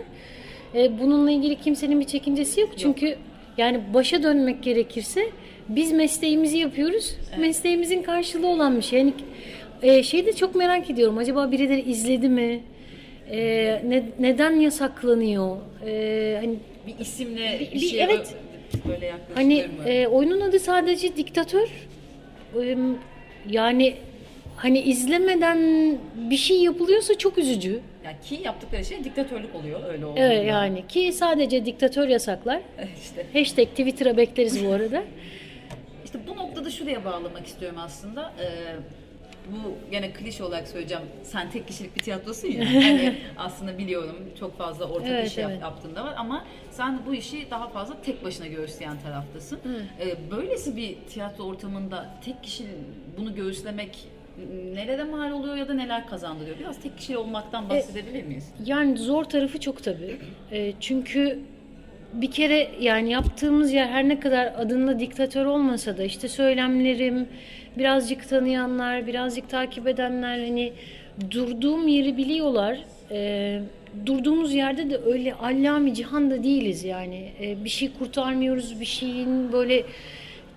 E, 0.74 0.98
bununla 0.98 1.30
ilgili 1.30 1.56
kimsenin 1.60 2.00
bir 2.00 2.06
çekincesi 2.06 2.60
yok. 2.60 2.70
Çünkü 2.78 3.16
yani 3.58 3.80
başa 3.94 4.22
dönmek 4.22 4.62
gerekirse 4.62 5.20
biz 5.68 5.92
mesleğimizi 5.92 6.58
yapıyoruz. 6.58 7.16
Mesleğimizin 7.38 8.02
karşılığı 8.02 8.46
olan 8.46 8.76
bir 8.76 8.82
şey. 8.82 8.98
Yani 8.98 9.12
e, 9.86 10.02
şeyi 10.02 10.26
de 10.26 10.32
çok 10.32 10.54
merak 10.54 10.90
ediyorum. 10.90 11.18
Acaba 11.18 11.52
birileri 11.52 11.80
izledi 11.90 12.28
mi? 12.28 12.60
E, 13.30 13.36
ne- 13.88 14.04
neden 14.18 14.50
yasaklanıyor? 14.60 15.56
E, 15.86 16.36
hani 16.40 16.54
bir 16.86 16.98
isimle 16.98 17.58
Bir- 17.60 17.66
bir, 17.66 17.72
bir- 17.72 17.78
şey 17.80 18.02
evet. 18.02 18.34
böyle 18.88 19.06
yaklaşılır 19.06 19.34
Hani 19.36 19.54
mı? 19.82 19.88
e, 19.88 20.06
oyunun 20.06 20.40
adı 20.40 20.58
sadece 20.60 21.16
diktatör. 21.16 21.68
Yani 23.50 23.94
hani 24.56 24.80
izlemeden 24.80 25.58
bir 26.30 26.36
şey 26.36 26.62
yapılıyorsa 26.62 27.18
çok 27.18 27.38
üzücü. 27.38 27.80
yani 28.04 28.16
ki 28.24 28.38
yaptıkları 28.44 28.84
şey 28.84 29.04
diktatörlük 29.04 29.54
oluyor 29.54 29.80
öyle 29.92 30.06
olduğunda. 30.06 30.20
Evet 30.20 30.46
yani 30.48 30.86
ki 30.88 31.12
sadece 31.12 31.64
diktatör 31.66 32.08
yasaklar. 32.08 32.60
işte 33.02 33.26
Hashtag 33.32 33.68
Twitter'a 33.68 34.16
bekleriz 34.16 34.64
bu 34.66 34.72
arada. 34.72 35.02
İşte 36.04 36.18
bu 36.28 36.36
noktada 36.36 36.70
şuraya 36.70 37.04
bağlamak 37.04 37.46
istiyorum 37.46 37.78
aslında. 37.80 38.32
Ee, 38.40 38.46
bu 39.52 39.90
gene 39.90 40.12
klişe 40.12 40.44
olarak 40.44 40.68
söyleyeceğim. 40.68 41.04
Sen 41.22 41.50
tek 41.50 41.66
kişilik 41.68 41.96
bir 41.96 42.00
tiyatrosun 42.02 42.48
ya. 42.48 42.64
Hani 42.86 43.14
aslında 43.38 43.78
biliyorum 43.78 44.16
çok 44.38 44.58
fazla 44.58 44.84
ortak 44.84 45.08
Evet, 45.10 45.26
iş 45.30 45.38
evet. 45.38 45.60
yaptığında 45.62 46.04
var 46.04 46.14
ama 46.16 46.44
sen 46.70 47.00
bu 47.06 47.14
işi 47.14 47.50
daha 47.50 47.68
fazla 47.68 48.00
tek 48.02 48.24
başına 48.24 48.46
göğüsleyen 48.46 49.00
taraftasın. 49.00 49.58
Ee, 50.00 50.30
böylesi 50.30 50.76
bir 50.76 50.96
tiyatro 51.08 51.44
ortamında 51.44 52.10
tek 52.24 52.42
kişi 52.42 52.64
bunu 53.18 53.34
göğüslemek 53.34 54.08
nelere 54.74 55.04
mal 55.04 55.30
oluyor 55.30 55.56
ya 55.56 55.68
da 55.68 55.74
neler 55.74 56.06
kazandırıyor? 56.06 56.58
Biraz 56.58 56.80
tek 56.80 56.98
kişi 56.98 57.16
olmaktan 57.18 57.68
bahsedebilir 57.68 58.24
miyiz? 58.24 58.52
Yani 58.64 58.98
zor 58.98 59.24
tarafı 59.24 59.60
çok 59.60 59.84
tabii. 59.84 60.18
E, 60.52 60.72
çünkü 60.80 61.38
bir 62.12 62.30
kere 62.30 62.68
yani 62.80 63.10
yaptığımız 63.10 63.72
yer 63.72 63.86
her 63.86 64.08
ne 64.08 64.20
kadar 64.20 64.46
adında 64.46 65.00
diktatör 65.00 65.46
olmasa 65.46 65.98
da 65.98 66.02
işte 66.02 66.28
söylemlerim, 66.28 67.28
birazcık 67.78 68.28
tanıyanlar, 68.28 69.06
birazcık 69.06 69.48
takip 69.48 69.88
edenler 69.88 70.38
hani 70.38 70.72
durduğum 71.30 71.88
yeri 71.88 72.16
biliyorlar. 72.16 72.78
E, 73.10 73.60
durduğumuz 74.06 74.54
yerde 74.54 74.90
de 74.90 75.00
öyle 75.06 75.34
allami 75.34 75.94
cihan 75.94 76.30
da 76.30 76.42
değiliz 76.42 76.84
yani. 76.84 77.32
E, 77.40 77.64
bir 77.64 77.70
şey 77.70 77.90
kurtarmıyoruz, 77.98 78.80
bir 78.80 78.86
şeyin 78.86 79.52
böyle 79.52 79.84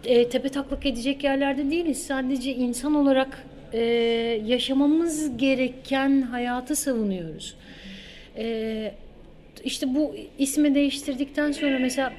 e, 0.06 0.30
tepe 0.30 0.50
taklak 0.50 0.86
edecek 0.86 1.24
yerlerde 1.24 1.72
değiliz. 1.72 2.06
Sadece 2.06 2.56
insan 2.56 2.96
olarak 2.96 3.44
e, 3.74 3.82
yaşamamız 4.46 5.38
gereken 5.38 6.22
hayatı 6.22 6.76
savunuyoruz. 6.76 7.56
E, 8.38 8.92
işte 9.64 9.96
bu 9.96 10.16
ismi 10.38 10.76
değiştirdikten 10.76 11.52
sonra 11.52 11.80
mesela 11.80 12.14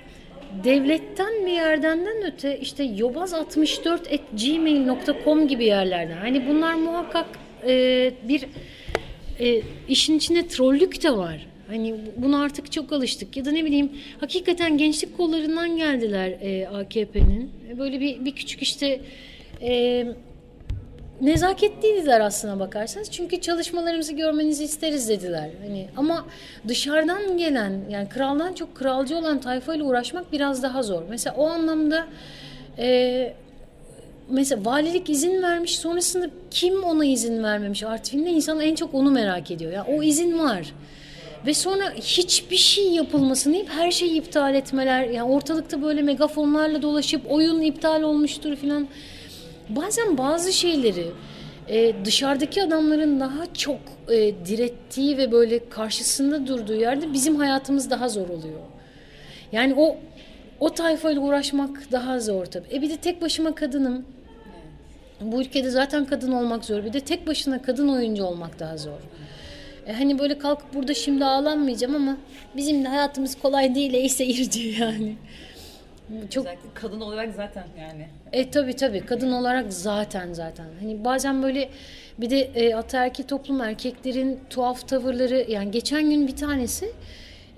devletten 0.64 1.46
bir 1.46 1.52
yerdenden 1.52 2.32
öte 2.32 2.58
işte 2.60 2.84
yobaz64@gmail.com 2.84 5.48
gibi 5.48 5.64
yerlerden. 5.64 6.16
Hani 6.16 6.48
bunlar 6.48 6.74
muhakkak 6.74 7.26
e, 7.66 8.12
bir 8.28 8.46
e, 9.40 9.62
işin 9.88 10.16
içinde 10.16 10.46
trollük 10.46 11.02
de 11.02 11.16
var. 11.16 11.46
Hani 11.68 11.94
buna 12.16 12.42
artık 12.42 12.72
çok 12.72 12.92
alıştık 12.92 13.36
ya 13.36 13.44
da 13.44 13.50
ne 13.50 13.64
bileyim 13.64 13.90
hakikaten 14.20 14.78
gençlik 14.78 15.16
kollarından 15.16 15.76
geldiler 15.76 16.34
e, 16.40 16.68
AKP'nin. 16.68 17.50
Böyle 17.78 18.00
bir, 18.00 18.24
bir 18.24 18.32
küçük 18.32 18.62
işte 18.62 19.00
e, 19.62 20.06
nezaketliydiler 21.20 22.20
aslına 22.20 22.60
bakarsanız. 22.60 23.10
Çünkü 23.10 23.40
çalışmalarımızı 23.40 24.12
görmenizi 24.12 24.64
isteriz 24.64 25.08
dediler. 25.08 25.50
Hani 25.62 25.88
ama 25.96 26.26
dışarıdan 26.68 27.38
gelen 27.38 27.80
yani 27.90 28.08
kraldan 28.08 28.52
çok 28.52 28.74
kralcı 28.74 29.16
olan 29.16 29.40
tayfayla 29.40 29.84
uğraşmak 29.84 30.32
biraz 30.32 30.62
daha 30.62 30.82
zor. 30.82 31.02
Mesela 31.08 31.36
o 31.36 31.46
anlamda 31.46 32.06
e, 32.78 33.32
mesela 34.28 34.64
valilik 34.64 35.10
izin 35.10 35.42
vermiş 35.42 35.78
sonrasında 35.78 36.30
kim 36.50 36.82
ona 36.82 37.04
izin 37.04 37.42
vermemiş 37.42 37.82
Artvin'de 37.82 38.30
insan 38.30 38.60
en 38.60 38.74
çok 38.74 38.94
onu 38.94 39.10
merak 39.10 39.50
ediyor. 39.50 39.72
Yani 39.72 39.96
o 39.98 40.02
izin 40.02 40.38
var. 40.38 40.72
Ve 41.46 41.54
sonra 41.54 41.90
hiçbir 41.90 42.56
şey 42.56 42.92
yapılmasın 42.92 43.52
deyip 43.52 43.68
her 43.68 43.90
şeyi 43.90 44.18
iptal 44.18 44.54
etmeler. 44.54 45.04
Yani 45.04 45.32
ortalıkta 45.32 45.82
böyle 45.82 46.02
megafonlarla 46.02 46.82
dolaşıp 46.82 47.30
oyun 47.30 47.60
iptal 47.62 48.02
olmuştur 48.02 48.56
filan. 48.56 48.88
Bazen 49.76 50.18
bazı 50.18 50.52
şeyleri 50.52 51.06
e, 51.68 52.04
dışarıdaki 52.04 52.62
adamların 52.62 53.20
daha 53.20 53.54
çok 53.54 53.80
e, 54.08 54.46
direttiği 54.46 55.18
ve 55.18 55.32
böyle 55.32 55.68
karşısında 55.68 56.46
durduğu 56.46 56.74
yerde 56.74 57.12
bizim 57.12 57.36
hayatımız 57.36 57.90
daha 57.90 58.08
zor 58.08 58.28
oluyor. 58.28 58.60
Yani 59.52 59.74
o 59.76 59.96
o 60.60 60.70
tayfayla 60.74 61.20
uğraşmak 61.20 61.92
daha 61.92 62.20
zor 62.20 62.46
tabii. 62.46 62.68
E 62.72 62.82
bir 62.82 62.90
de 62.90 62.96
tek 62.96 63.22
başıma 63.22 63.54
kadınım. 63.54 64.04
Bu 65.20 65.40
ülkede 65.40 65.70
zaten 65.70 66.04
kadın 66.04 66.32
olmak 66.32 66.64
zor. 66.64 66.84
Bir 66.84 66.92
de 66.92 67.00
tek 67.00 67.26
başına 67.26 67.62
kadın 67.62 67.88
oyuncu 67.88 68.24
olmak 68.24 68.58
daha 68.58 68.76
zor. 68.76 69.00
E 69.86 69.92
hani 69.92 70.18
böyle 70.18 70.38
kalkıp 70.38 70.74
burada 70.74 70.94
şimdi 70.94 71.24
ağlanmayacağım 71.24 71.94
ama 71.94 72.16
bizim 72.56 72.84
de 72.84 72.88
hayatımız 72.88 73.38
kolay 73.38 73.74
değil 73.74 73.94
ey 73.94 74.08
seyirci 74.08 74.76
yani. 74.80 75.16
Çok 76.30 76.46
Özellikle 76.46 76.68
kadın 76.74 77.00
olarak 77.00 77.34
zaten 77.34 77.64
yani. 77.80 78.08
e 78.32 78.50
tabi 78.50 78.76
tabi 78.76 79.00
kadın 79.06 79.32
olarak 79.32 79.72
zaten 79.72 80.32
zaten. 80.32 80.66
Hani 80.80 81.04
bazen 81.04 81.42
böyle 81.42 81.68
bir 82.18 82.30
de 82.30 82.40
e, 82.40 82.74
ataerkil 82.74 83.24
toplum 83.24 83.60
erkeklerin 83.60 84.40
tuhaf 84.50 84.88
tavırları 84.88 85.46
yani 85.48 85.70
geçen 85.70 86.10
gün 86.10 86.26
bir 86.26 86.36
tanesi 86.36 86.92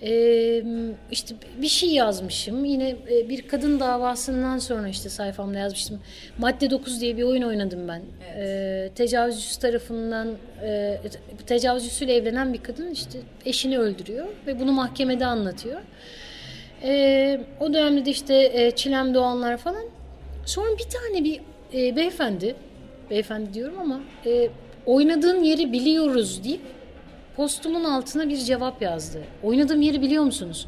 e, 0.03 0.63
işte 1.11 1.35
bir 1.63 1.69
şey 1.69 1.89
yazmışım. 1.89 2.65
Yine 2.65 2.97
e, 3.11 3.29
bir 3.29 3.49
kadın 3.49 3.81
davasından 3.81 4.59
sonra 4.59 4.89
işte 4.89 5.09
sayfamda 5.09 5.59
yazmıştım. 5.59 6.01
Madde 6.39 6.71
9 6.71 7.01
diye 7.01 7.17
bir 7.17 7.23
oyun 7.23 7.43
oynadım 7.43 7.89
ben. 7.89 8.03
E, 8.37 8.91
tecavüzcüsü 8.95 9.61
tarafından 9.61 10.29
e, 10.63 10.99
tecavüzcüsüyle 11.47 12.15
evlenen 12.15 12.53
bir 12.53 12.63
kadın 12.63 12.91
işte 12.91 13.19
eşini 13.47 13.79
öldürüyor 13.79 14.27
ve 14.47 14.61
bunu 14.61 14.73
mahkemede 14.73 15.27
anlatıyor. 15.27 15.81
Ee, 16.85 17.41
o 17.61 17.73
dönemde 17.75 18.05
de 18.05 18.11
işte 18.11 18.51
e, 18.55 18.71
Çilem 18.71 19.15
Doğanlar 19.15 19.57
falan. 19.57 19.85
Sonra 20.47 20.79
bir 20.79 20.85
tane 20.91 21.25
bir 21.25 21.41
e, 21.75 21.97
beyefendi, 21.97 22.55
beyefendi 23.11 23.55
diyorum 23.55 23.79
ama 23.81 24.01
e, 24.27 24.49
oynadığın 24.87 25.43
yeri 25.43 25.73
biliyoruz 25.73 26.45
deyip 26.45 26.61
postumun 27.37 27.85
altına 27.85 28.29
bir 28.29 28.37
cevap 28.37 28.83
yazdı. 28.83 29.23
Oynadığım 29.43 29.83
yeri 29.83 30.03
biliyor 30.03 30.25
musunuz? 30.25 30.67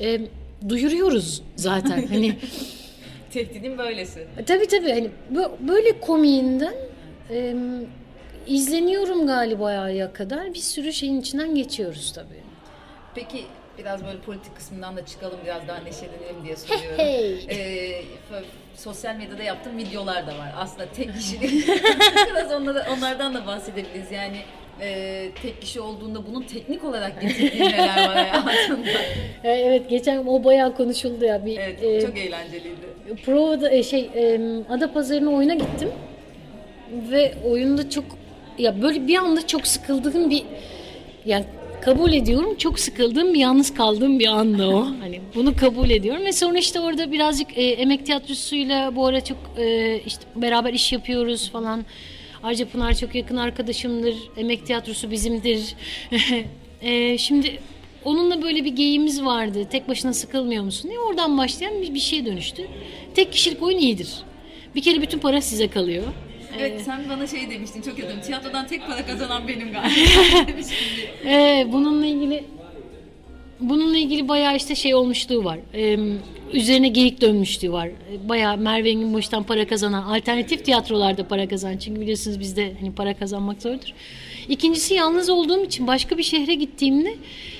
E, 0.00 0.20
duyuruyoruz 0.68 1.42
zaten. 1.56 2.06
hani 2.10 2.36
Tehdidin 3.32 3.78
böylesi. 3.78 4.26
e, 4.38 4.44
tabii 4.44 4.66
tabii 4.66 4.90
hani 4.90 5.10
bö- 5.34 5.68
böyle 5.68 6.00
komiğinden 6.00 6.74
e, 7.30 7.54
izleniyorum 8.46 9.26
galiba 9.26 9.72
ya 9.90 10.12
kadar 10.12 10.54
bir 10.54 10.58
sürü 10.58 10.92
şeyin 10.92 11.20
içinden 11.20 11.54
geçiyoruz 11.54 12.12
tabii. 12.12 12.42
Peki 13.14 13.44
biraz 13.78 14.04
böyle 14.04 14.18
politik 14.18 14.56
kısmından 14.56 14.96
da 14.96 15.06
çıkalım 15.06 15.38
biraz 15.44 15.68
daha 15.68 15.78
neşelenelim 15.78 16.44
diye 16.44 16.56
soruyorum. 16.56 16.98
Hey. 16.98 17.34
Ee, 17.50 18.02
sosyal 18.74 19.16
medyada 19.16 19.42
yaptığım 19.42 19.78
videolar 19.78 20.26
da 20.26 20.38
var. 20.38 20.52
Aslında 20.56 20.86
tek 20.86 21.14
kişilik. 21.14 21.68
biraz 22.30 22.52
onlara, 22.52 22.86
onlardan 22.98 23.34
da 23.34 23.46
bahsedebiliriz. 23.46 24.12
Yani 24.12 24.36
e, 24.80 25.28
tek 25.42 25.60
kişi 25.62 25.80
olduğunda 25.80 26.26
bunun 26.26 26.42
teknik 26.42 26.84
olarak 26.84 27.20
getirdiği 27.20 27.60
neler 27.60 28.08
var 28.08 28.16
hayatında. 28.16 28.88
E, 29.44 29.50
Evet 29.50 29.90
geçen 29.90 30.26
o 30.26 30.44
bayağı 30.44 30.76
konuşuldu 30.76 31.24
ya 31.24 31.46
bir 31.46 31.58
Evet 31.58 31.82
e, 31.82 32.00
çok 32.00 32.18
eğlenceliydi. 32.18 32.76
provada 33.24 33.70
e, 33.70 33.82
şey 33.82 34.10
e, 34.14 34.40
Adapazarı'na 34.70 35.30
oyuna 35.30 35.54
gittim 35.54 35.90
ve 37.10 37.34
oyunda 37.46 37.90
çok 37.90 38.04
ya 38.58 38.82
böyle 38.82 39.06
bir 39.06 39.16
anda 39.16 39.46
çok 39.46 39.66
sıkıldığım 39.66 40.30
bir 40.30 40.44
yani 41.24 41.44
kabul 41.80 42.12
ediyorum 42.12 42.54
çok 42.54 42.78
sıkıldığım 42.78 43.34
bir 43.34 43.38
yalnız 43.38 43.74
kaldığım 43.74 44.18
bir 44.18 44.26
anda 44.26 44.68
o 44.68 44.84
hani 45.00 45.20
bunu 45.34 45.56
kabul 45.56 45.90
ediyorum 45.90 46.24
ve 46.24 46.32
sonra 46.32 46.58
işte 46.58 46.80
orada 46.80 47.12
birazcık 47.12 47.58
e, 47.58 47.62
emek 47.62 48.06
tiyatrosuyla 48.06 48.96
bu 48.96 49.06
ara 49.06 49.24
çok 49.24 49.38
e, 49.58 49.98
işte 50.06 50.22
beraber 50.36 50.72
iş 50.72 50.92
yapıyoruz 50.92 51.50
falan 51.50 51.84
Ayrıca 52.42 52.68
Pınar 52.68 52.94
çok 52.94 53.14
yakın 53.14 53.36
arkadaşımdır 53.36 54.14
emek 54.36 54.66
tiyatrosu 54.66 55.10
bizimdir 55.10 55.74
E, 56.82 57.18
şimdi 57.18 57.58
Onunla 58.04 58.42
böyle 58.42 58.64
bir 58.64 58.70
geyimiz 58.70 59.24
vardı. 59.24 59.64
Tek 59.70 59.88
başına 59.88 60.12
sıkılmıyor 60.12 60.64
musun 60.64 60.90
diye. 60.90 61.00
Oradan 61.00 61.38
başlayan 61.38 61.82
bir, 61.82 61.94
bir 61.94 61.98
şeye 61.98 62.26
dönüştü. 62.26 62.68
Tek 63.14 63.32
kişilik 63.32 63.62
oyun 63.62 63.78
iyidir. 63.78 64.08
Bir 64.74 64.82
kere 64.82 65.02
bütün 65.02 65.18
para 65.18 65.40
size 65.40 65.68
kalıyor. 65.68 66.04
Evet 66.58 66.82
sen 66.82 67.08
bana 67.08 67.26
şey 67.26 67.50
demiştin 67.50 67.82
çok 67.82 67.98
yazdım. 67.98 68.20
Tiyatrodan 68.20 68.66
tek 68.66 68.86
para 68.86 69.06
kazanan 69.06 69.48
benim 69.48 69.72
galiba. 69.72 69.90
Ee, 71.24 71.66
bununla 71.72 72.06
ilgili 72.06 72.44
bununla 73.60 73.96
ilgili 73.96 74.28
bayağı 74.28 74.56
işte 74.56 74.74
şey 74.74 74.94
olmuşluğu 74.94 75.44
var. 75.44 75.58
Ee, 75.74 75.98
üzerine 76.52 76.88
geyik 76.88 77.20
dönmüşlüğü 77.20 77.72
var. 77.72 77.86
Ee, 77.86 78.28
Bayağı 78.28 78.56
Merve 78.56 78.90
Enginboş'tan 78.90 79.42
para 79.42 79.66
kazanan, 79.66 80.02
alternatif 80.02 80.64
tiyatrolarda 80.64 81.28
para 81.28 81.48
kazanan. 81.48 81.78
Çünkü 81.78 82.00
biliyorsunuz 82.00 82.40
bizde 82.40 82.72
hani 82.80 82.94
para 82.94 83.14
kazanmak 83.14 83.62
zordur. 83.62 83.92
İkincisi 84.48 84.94
yalnız 84.94 85.28
olduğum 85.28 85.64
için 85.64 85.86
başka 85.86 86.18
bir 86.18 86.22
şehre 86.22 86.54
gittiğimde 86.54 87.14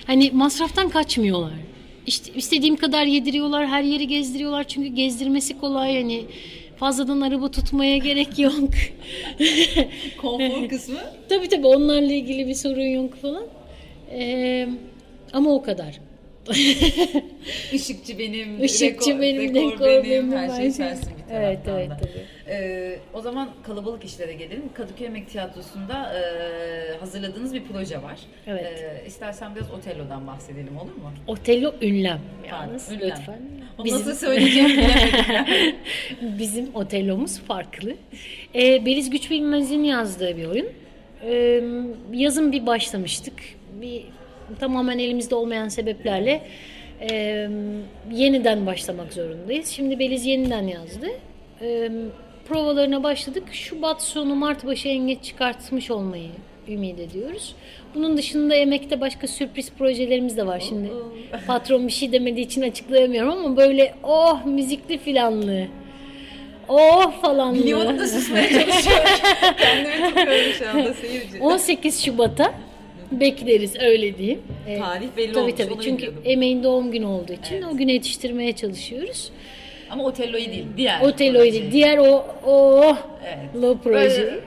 hani 0.06 0.30
masraftan 0.34 0.88
kaçmıyorlar. 0.88 1.52
İşte 2.06 2.32
istediğim 2.34 2.76
kadar 2.76 3.04
yediriyorlar, 3.04 3.66
her 3.66 3.82
yeri 3.82 4.06
gezdiriyorlar. 4.06 4.64
Çünkü 4.64 4.88
gezdirmesi 4.88 5.58
kolay 5.58 6.02
hani 6.02 6.24
fazladan 6.78 7.20
araba 7.20 7.50
tutmaya 7.50 7.98
gerek 7.98 8.38
yok. 8.38 8.70
Konfor 10.20 10.68
kısmı. 10.68 10.98
Tabii 11.28 11.48
tabii 11.48 11.66
onlarla 11.66 12.12
ilgili 12.12 12.48
bir 12.48 12.54
sorun 12.54 12.86
yok 12.86 13.14
falan. 13.22 13.44
Ee, 14.12 14.68
ama 15.32 15.54
o 15.54 15.62
kadar. 15.62 16.00
Işıkçı 17.72 18.18
benim, 18.18 18.64
Işıkçı 18.64 19.10
rekor, 19.10 19.20
benim, 19.20 19.54
rekor, 19.54 19.72
dekor 19.72 19.86
benim, 19.86 20.02
benim, 20.04 20.32
her 20.32 20.60
şey 20.60 20.70
sensin 20.70 21.08
bir 21.08 21.34
Evet, 21.34 21.64
taraftan 21.64 21.78
evet, 21.78 21.90
da. 21.90 21.96
tabii. 21.96 22.37
Ee, 22.50 22.98
o 23.14 23.20
zaman 23.20 23.48
kalabalık 23.62 24.04
işlere 24.04 24.32
gelelim. 24.32 24.62
Kadıköy 24.74 25.06
Emek 25.06 25.28
Tiyatrosu'nda 25.30 26.14
e, 26.18 26.98
hazırladığınız 27.00 27.54
bir 27.54 27.62
proje 27.64 28.02
var. 28.02 28.18
Evet. 28.46 28.64
Ee, 28.64 29.06
istersen 29.06 29.54
biraz 29.54 29.70
Otello'dan 29.70 30.26
bahsedelim 30.26 30.76
olur 30.76 30.92
mu? 30.92 31.12
Otello 31.26 31.74
ünlem 31.82 32.20
yalnız 32.50 32.92
ünlem. 32.92 33.08
lütfen. 33.10 33.38
Onu 33.78 33.84
Bizim, 33.84 33.98
nasıl 33.98 34.14
söyleyeceğimi 34.14 34.72
bilemedim. 34.72 35.74
bizim 36.38 36.74
Otello'muz 36.74 37.38
farklı. 37.40 37.94
Ee, 38.54 38.86
Beliz 38.86 39.10
Güç 39.10 39.30
Bilmez'in 39.30 39.84
yazdığı 39.84 40.36
bir 40.36 40.46
oyun. 40.46 40.66
Ee, 41.24 41.62
yazın 42.12 42.52
bir 42.52 42.66
başlamıştık. 42.66 43.34
Bir 43.80 44.04
tamamen 44.60 44.98
elimizde 44.98 45.34
olmayan 45.34 45.68
sebeplerle 45.68 46.42
e, 47.10 47.48
yeniden 48.12 48.66
başlamak 48.66 49.12
zorundayız. 49.12 49.68
Şimdi 49.68 49.98
Beliz 49.98 50.26
yeniden 50.26 50.62
yazdı. 50.62 51.06
Ee, 51.62 51.90
provalarına 52.48 53.02
başladık. 53.02 53.42
Şubat 53.52 54.02
sonu 54.02 54.34
Mart 54.34 54.66
başı 54.66 54.88
en 54.88 55.06
geç 55.06 55.24
çıkartmış 55.24 55.90
olmayı 55.90 56.28
ümit 56.68 57.00
ediyoruz. 57.00 57.54
Bunun 57.94 58.16
dışında 58.16 58.54
emekte 58.54 59.00
başka 59.00 59.26
sürpriz 59.26 59.70
projelerimiz 59.78 60.36
de 60.36 60.46
var. 60.46 60.60
Şimdi 60.68 60.88
patron 61.46 61.86
bir 61.86 61.92
şey 61.92 62.12
demediği 62.12 62.46
için 62.46 62.62
açıklayamıyorum 62.62 63.30
ama 63.30 63.56
böyle 63.56 63.94
oh 64.02 64.44
müzikli 64.44 64.98
filanlı. 64.98 65.66
Oh 66.68 67.22
falanlı. 67.22 67.58
Biliyorum 67.58 67.98
da 67.98 68.08
susmaya 68.08 68.48
çalışıyorum. 68.48 69.04
Kendimi 69.58 70.08
tutuyorum 70.08 70.52
şu 70.58 70.68
anda 70.70 70.94
seyirci. 70.94 71.40
18 71.40 72.04
Şubat'a 72.04 72.54
bekleriz 73.12 73.76
öyle 73.80 74.18
diyeyim. 74.18 74.42
Tarih 74.78 75.08
belli 75.16 75.32
tabii 75.32 75.40
olmuş, 75.42 75.54
tabii 75.58 75.72
onu 75.72 75.82
çünkü 75.82 75.98
biliyordum. 76.02 76.22
emeğin 76.24 76.62
doğum 76.62 76.90
günü 76.90 77.06
olduğu 77.06 77.32
için 77.32 77.62
o 77.62 77.76
güne 77.76 77.92
yetiştirmeye 77.92 78.52
çalışıyoruz. 78.52 79.30
Ama 79.90 80.04
Otello'yu 80.04 80.44
değil, 80.50 80.66
diğer 80.76 81.00
Otello'yu 81.00 81.50
projeyi. 81.52 81.72
diğer 81.72 81.98
o 81.98 82.26
o 82.46 82.84
Evet. 83.26 83.62
lo 83.62 83.78
proje. 83.84 84.22
Böyle 84.22 84.40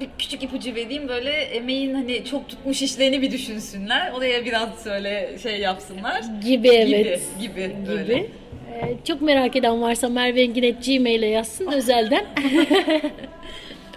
bir 0.00 0.08
küçük 0.18 0.42
ipucu 0.42 0.74
vereyim 0.74 1.08
böyle 1.08 1.30
emeğin 1.30 1.94
hani 1.94 2.24
çok 2.24 2.48
tutmuş 2.48 2.82
işlerini 2.82 3.22
bir 3.22 3.30
düşünsünler. 3.30 4.12
Oraya 4.12 4.44
biraz 4.44 4.68
söyle 4.82 5.36
şey 5.42 5.60
yapsınlar. 5.60 6.22
gibi 6.44 6.68
evet. 6.68 7.22
Gibi, 7.40 7.52
gibi, 7.52 7.74
böyle. 7.88 8.14
gibi. 8.14 8.30
Ee, 8.74 8.94
çok 9.04 9.22
merak 9.22 9.56
eden 9.56 9.82
varsa 9.82 10.08
Merve 10.08 10.42
Enginet 10.42 10.84
Gmail'e 10.86 11.26
yazsın 11.26 11.66
özelden. 11.72 12.24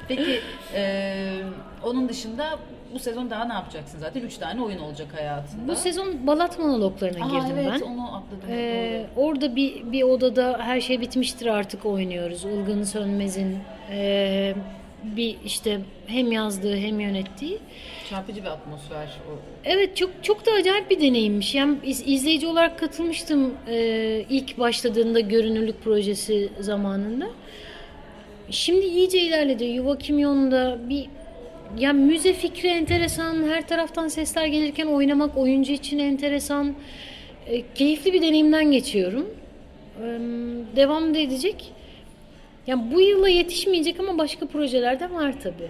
Peki 0.08 0.40
e, 0.76 1.24
onun 1.84 2.10
dışında 2.10 2.60
bu 2.93 2.99
sezon 2.99 3.30
daha 3.30 3.45
ne 3.45 3.54
yapacaksın 3.54 3.99
zaten? 3.99 4.21
Üç 4.21 4.38
tane 4.38 4.62
oyun 4.63 4.80
olacak 4.80 5.08
hayatında. 5.17 5.71
Bu 5.71 5.75
sezon 5.75 6.27
Balat 6.27 6.60
monologlarına 6.60 7.25
Aa, 7.25 7.30
girdim 7.30 7.58
evet, 7.60 7.71
ben. 7.82 7.82
onu 7.82 8.15
atladım. 8.15 8.49
Ee, 8.49 9.06
orada 9.15 9.56
bir 9.56 9.91
bir 9.91 10.04
odada 10.04 10.58
her 10.62 10.82
şey 10.82 11.01
bitmiştir 11.01 11.45
artık 11.45 11.86
oynuyoruz. 11.86 12.45
Ilgın 12.45 12.84
Sönmez'in 12.84 13.58
ee, 13.91 14.54
bir 15.04 15.38
işte 15.45 15.80
hem 16.08 16.32
yazdığı 16.32 16.75
hem 16.77 16.99
yönettiği. 16.99 17.58
Çarpıcı 18.10 18.41
bir 18.41 18.47
atmosfer 18.47 19.08
o. 19.32 19.34
Evet 19.65 19.97
çok 19.97 20.10
çok 20.23 20.45
da 20.45 20.51
acayip 20.51 20.89
bir 20.89 21.01
deneyimmiş. 21.01 21.56
Yani 21.56 21.75
iz- 21.84 22.08
izleyici 22.08 22.47
olarak 22.47 22.80
katılmıştım 22.80 23.54
ee, 23.67 24.25
ilk 24.30 24.60
başladığında 24.60 25.19
görünürlük 25.19 25.84
projesi 25.84 26.49
zamanında. 26.60 27.27
Şimdi 28.49 28.86
iyice 28.86 29.19
ilerledi. 29.21 29.63
Yuva 29.63 29.97
Kimyon'da 29.97 30.77
bir 30.89 31.10
ya 31.78 31.94
müze 31.94 32.34
fikri 32.34 32.68
enteresan. 32.68 33.44
Her 33.50 33.68
taraftan 33.68 34.08
sesler 34.08 34.46
gelirken 34.46 34.86
oynamak 34.88 35.38
oyuncu 35.38 35.72
için 35.74 36.00
enteresan. 36.00 36.74
E, 37.48 37.62
keyifli 37.76 38.14
bir 38.14 38.22
deneyimden 38.22 38.72
geçiyorum. 38.72 39.30
E, 40.04 40.06
devam 40.76 41.14
da 41.14 41.20
edecek. 41.20 41.74
Yani 42.68 42.94
bu 42.94 43.02
yıla 43.02 43.30
yetişmeyecek 43.30 44.00
ama 44.00 44.18
başka 44.18 44.46
projeler 44.48 45.00
de 45.00 45.12
var 45.12 45.34
tabii. 45.44 45.70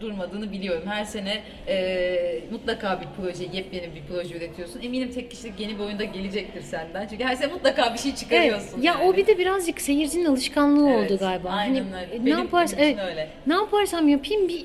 durmadığını 0.00 0.52
biliyorum. 0.52 0.82
Her 0.86 1.04
sene 1.04 1.42
e, 1.68 2.40
mutlaka 2.50 3.00
bir 3.00 3.06
proje, 3.22 3.44
yepyeni 3.52 3.94
bir 3.94 4.02
proje 4.12 4.36
üretiyorsun. 4.36 4.80
Eminim 4.82 5.10
tek 5.12 5.30
kişilik 5.30 5.60
yeni 5.60 5.74
bir 5.78 5.84
oyunda 5.84 6.04
gelecektir 6.04 6.62
senden. 6.62 7.06
Çünkü 7.06 7.24
her 7.24 7.34
sene 7.36 7.52
mutlaka 7.52 7.94
bir 7.94 7.98
şey 7.98 8.08
Evet. 8.10 8.18
çıkarıyorsun. 8.20 8.82
Ya 8.82 8.92
yani. 8.92 9.04
o 9.04 9.16
bir 9.16 9.26
de 9.26 9.38
birazcık 9.38 9.80
seyircinin 9.80 10.24
alışkanlığı 10.24 10.90
Evet, 10.90 11.10
oldu 11.10 11.18
galiba. 11.20 11.48
aynen 11.48 11.84
Hani 11.92 12.06
öyle. 12.12 12.24
ne 12.24 12.30
yaparsam 12.30 12.78
benim 12.78 12.90
için 12.90 12.98
evet, 13.00 13.10
öyle. 13.10 13.28
ne 13.46 13.54
yaparsam 13.54 14.08
yapayım 14.08 14.48
bir 14.48 14.64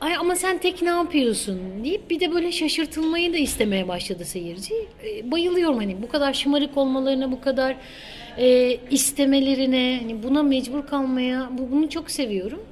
Ay 0.00 0.16
ama 0.16 0.36
sen 0.36 0.58
tek 0.58 0.82
ne 0.82 0.88
yapıyorsun 0.88 1.60
deyip 1.84 2.10
bir 2.10 2.20
de 2.20 2.32
böyle 2.32 2.52
şaşırtılmayı 2.52 3.32
da 3.32 3.36
istemeye 3.36 3.88
başladı 3.88 4.24
seyirci. 4.24 4.74
E, 5.04 5.30
bayılıyorum 5.30 5.76
hani 5.76 6.02
bu 6.02 6.08
kadar 6.08 6.32
şımarık 6.32 6.76
olmalarına, 6.76 7.32
bu 7.32 7.40
kadar 7.40 7.76
e, 8.38 8.76
istemelerine, 8.90 9.98
hani 10.02 10.22
buna 10.22 10.42
mecbur 10.42 10.86
kalmaya 10.86 11.50
bu, 11.58 11.70
bunu 11.70 11.88
çok 11.90 12.10
seviyorum. 12.10 12.62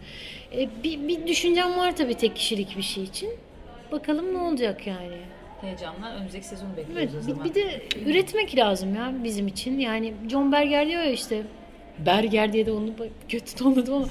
E, 0.56 0.68
bir, 0.84 1.08
bir 1.08 1.26
düşüncem 1.26 1.76
var 1.76 1.96
tabii 1.96 2.14
tek 2.14 2.36
kişilik 2.36 2.76
bir 2.76 2.82
şey 2.82 3.04
için. 3.04 3.30
Bakalım 3.92 4.34
ne 4.34 4.38
olacak 4.38 4.86
yani. 4.86 5.16
Heyecanla 5.60 6.14
önümüzdeki 6.16 6.46
sezonu 6.46 6.68
Evet, 6.76 6.88
bekliyoruz 6.88 7.14
o 7.14 7.18
bir, 7.18 7.32
zaman. 7.32 7.44
bir 7.44 7.54
de 7.54 7.82
üretmek 8.06 8.56
lazım 8.56 8.94
ya 8.94 9.12
bizim 9.24 9.46
için. 9.46 9.78
Yani 9.78 10.14
John 10.30 10.52
Berger 10.52 10.88
diyor 10.88 11.02
ya 11.02 11.10
işte 11.10 11.42
Berger 12.06 12.52
diye 12.52 12.66
de 12.66 12.72
onu 12.72 12.90
kötü 13.28 13.54
tonladım 13.54 13.94
ama 13.94 14.08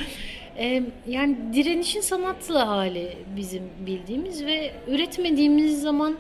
e, 0.60 0.84
yani 1.08 1.38
direnişin 1.54 2.02
sanatlı 2.02 2.58
hali 2.58 3.18
bizim 3.36 3.63
bildiğimiz 3.86 4.46
ve 4.46 4.72
üretmediğimiz 4.88 5.82
zaman 5.82 6.15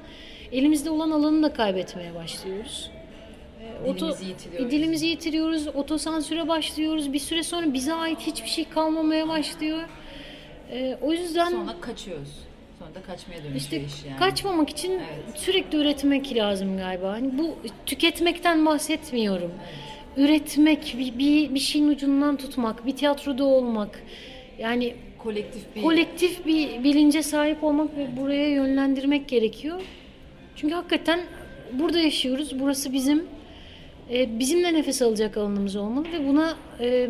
elimizde 0.51 0.89
olan 0.89 1.11
alanı 1.11 1.43
da 1.43 1.53
kaybetmeye 1.53 2.15
başlıyoruz. 2.15 2.91
E, 3.85 3.87
Dilimizi 3.95 4.25
yitiriyoruz. 4.25 4.71
Dilimizi 4.71 5.05
yitiriyoruz, 5.07 5.67
otosansüre 5.67 6.47
başlıyoruz. 6.47 7.13
Bir 7.13 7.19
süre 7.19 7.43
sonra 7.43 7.73
bize 7.73 7.93
ait 7.93 8.19
hiçbir 8.19 8.49
şey 8.49 8.65
kalmamaya 8.69 9.27
başlıyor. 9.27 9.79
E, 10.71 10.97
o 11.01 11.11
yüzden 11.13 11.49
Sonra 11.51 11.75
kaçıyoruz. 11.81 12.39
Sonra 12.79 12.95
da 12.95 13.01
kaçmaya 13.01 13.37
dönüşüyor 13.37 13.55
işte 13.55 13.81
iş 13.83 14.05
yani. 14.05 14.17
kaçmamak 14.19 14.69
için 14.69 14.91
Evet. 14.91 15.39
sürekli 15.39 15.77
üretmek 15.77 16.35
lazım 16.35 16.77
galiba. 16.77 17.11
Hani 17.11 17.37
bu 17.37 17.57
tüketmekten 17.85 18.65
bahsetmiyorum. 18.65 19.51
Üretmek, 20.17 20.95
bir, 20.99 21.19
bir, 21.19 21.55
bir 21.55 21.59
şeyin 21.59 21.87
ucundan 21.87 22.37
tutmak, 22.37 22.85
bir 22.85 22.95
tiyatroda 22.95 23.43
olmak. 23.43 24.03
Yani 24.59 24.95
kolektif 25.17 25.75
bir 25.75 25.81
kolektif 25.81 26.45
bir 26.45 26.83
bilince 26.83 27.23
sahip 27.23 27.63
olmak 27.63 27.97
ve 27.97 28.17
buraya 28.17 28.49
yönlendirmek 28.49 29.27
gerekiyor. 29.27 29.81
Çünkü 30.55 30.75
hakikaten 30.75 31.19
burada 31.73 31.99
yaşıyoruz. 31.99 32.59
Burası 32.59 32.93
bizim. 32.93 33.25
E, 34.11 34.39
bizimle 34.39 34.73
nefes 34.73 35.01
alacak 35.01 35.37
alanımız 35.37 35.75
olmalı 35.75 36.05
ve 36.13 36.27
buna 36.27 36.57
e, 36.79 37.09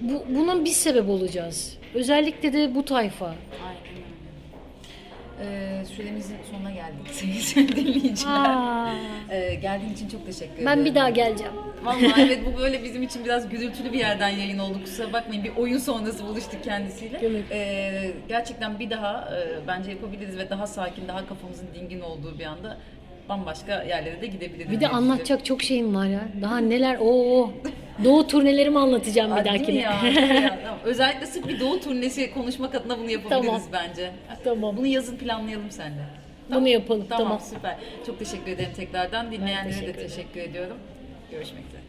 bu, 0.00 0.22
buna 0.28 0.64
biz 0.64 0.76
sebep 0.76 1.08
olacağız. 1.08 1.78
Özellikle 1.94 2.52
de 2.52 2.74
bu 2.74 2.84
tayfa. 2.84 3.26
Aynen. 3.26 3.83
Ee, 5.42 5.84
süremizin 5.84 6.36
sonuna 6.50 6.70
geldik 6.70 7.10
sevgili 7.10 7.76
dinleyiciler. 7.94 8.94
Ee, 9.30 9.54
geldiğin 9.54 9.92
için 9.92 10.08
çok 10.08 10.26
teşekkür 10.26 10.52
ederim. 10.52 10.66
Ben 10.66 10.84
bir 10.84 10.94
daha 10.94 11.10
geleceğim. 11.10 11.52
Vallahi 11.84 12.12
evet 12.22 12.38
bu 12.46 12.58
böyle 12.60 12.84
bizim 12.84 13.02
için 13.02 13.24
biraz 13.24 13.48
gürültülü 13.48 13.92
bir 13.92 13.98
yerden 13.98 14.28
yayın 14.28 14.58
oldu. 14.58 14.78
Kusura 14.84 15.12
bakmayın 15.12 15.44
bir 15.44 15.56
oyun 15.56 15.78
sonrası 15.78 16.26
buluştuk 16.26 16.64
kendisiyle. 16.64 17.18
Evet. 17.22 17.44
Ee, 17.50 18.12
gerçekten 18.28 18.78
bir 18.78 18.90
daha 18.90 19.28
e, 19.36 19.66
bence 19.68 19.90
yapabiliriz 19.90 20.38
ve 20.38 20.50
daha 20.50 20.66
sakin, 20.66 21.08
daha 21.08 21.26
kafamızın 21.26 21.66
dingin 21.74 22.00
olduğu 22.00 22.38
bir 22.38 22.44
anda 22.44 22.76
bambaşka 23.28 23.82
yerlere 23.82 24.20
de 24.20 24.26
gidebiliriz. 24.26 24.70
Bir 24.70 24.80
de 24.80 24.88
anlatacak 24.88 25.44
çok 25.44 25.62
şeyim 25.62 25.94
var 25.94 26.06
ya. 26.06 26.20
Daha 26.42 26.58
neler 26.58 26.96
o 27.00 27.50
Doğu 28.04 28.26
turnelerimi 28.26 28.78
anlatacağım 28.78 29.36
bir 29.36 29.44
dahakine. 29.44 29.80
ya? 29.80 29.96
Özellikle 30.84 31.26
sık 31.26 31.48
bir 31.48 31.60
doğu 31.60 31.80
turnesi 31.80 32.34
konuşmak 32.34 32.74
adına 32.74 32.98
bunu 32.98 33.10
yapabiliriz 33.10 33.46
Tamam. 33.46 33.62
bence. 33.72 34.12
Tamam. 34.44 34.76
Bunu 34.76 34.86
yazın 34.86 35.16
planlayalım 35.16 35.70
seninle. 35.70 36.04
Bunu 36.50 36.68
yapalım, 36.68 37.06
Tamam, 37.08 37.24
tamam. 37.24 37.40
süper. 37.40 37.78
Çok 38.06 38.18
teşekkür 38.18 38.50
ederim 38.50 38.72
tekrardan. 38.76 39.32
Dinleyenlere 39.32 39.72
teşekkür 39.72 39.86
de 39.86 39.90
ederim. 39.90 40.08
teşekkür 40.08 40.40
ediyorum. 40.40 40.76
Görüşmek 41.30 41.64
üzere. 41.68 41.82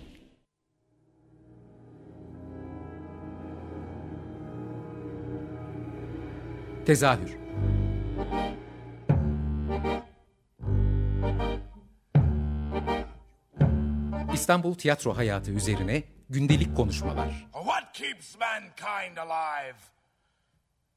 Tezahür 6.86 7.38
İstanbul 14.34 14.74
tiyatro 14.76 15.18
hayatı 15.18 15.52
üzerine 15.52 16.04
gündelik 16.30 16.76
konuşmalar. 16.76 17.48
Keeps 17.96 18.36
mankind 18.38 19.18
alive? 19.18 19.78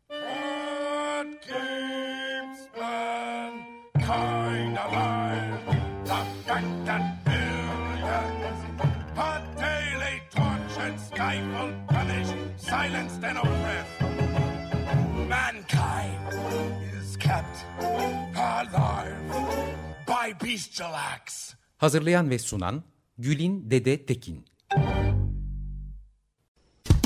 What 0.09 1.41
keeps 1.43 2.67
mankind 2.77 4.77
alive? 4.87 5.61
The 6.05 6.25
fact 6.45 6.85
that 6.87 7.25
billions 7.25 8.61
are 9.17 9.43
daily 9.57 10.23
tortured, 10.35 10.99
stifled, 10.99 11.75
punished, 11.87 12.35
silenced, 12.57 13.23
and 13.23 13.39
oppressed. 13.39 14.01
Mankind 15.29 16.33
is 16.99 17.17
kept 17.17 17.65
alive 18.35 19.23
by 20.05 20.33
bestial 20.45 20.95
acts. 21.15 21.55
Hazırlayan 21.77 22.31
ve 22.31 22.39
sunan 22.39 22.83
Gülin 23.19 23.71
Dede 23.71 24.07
Tekin. 24.07 24.45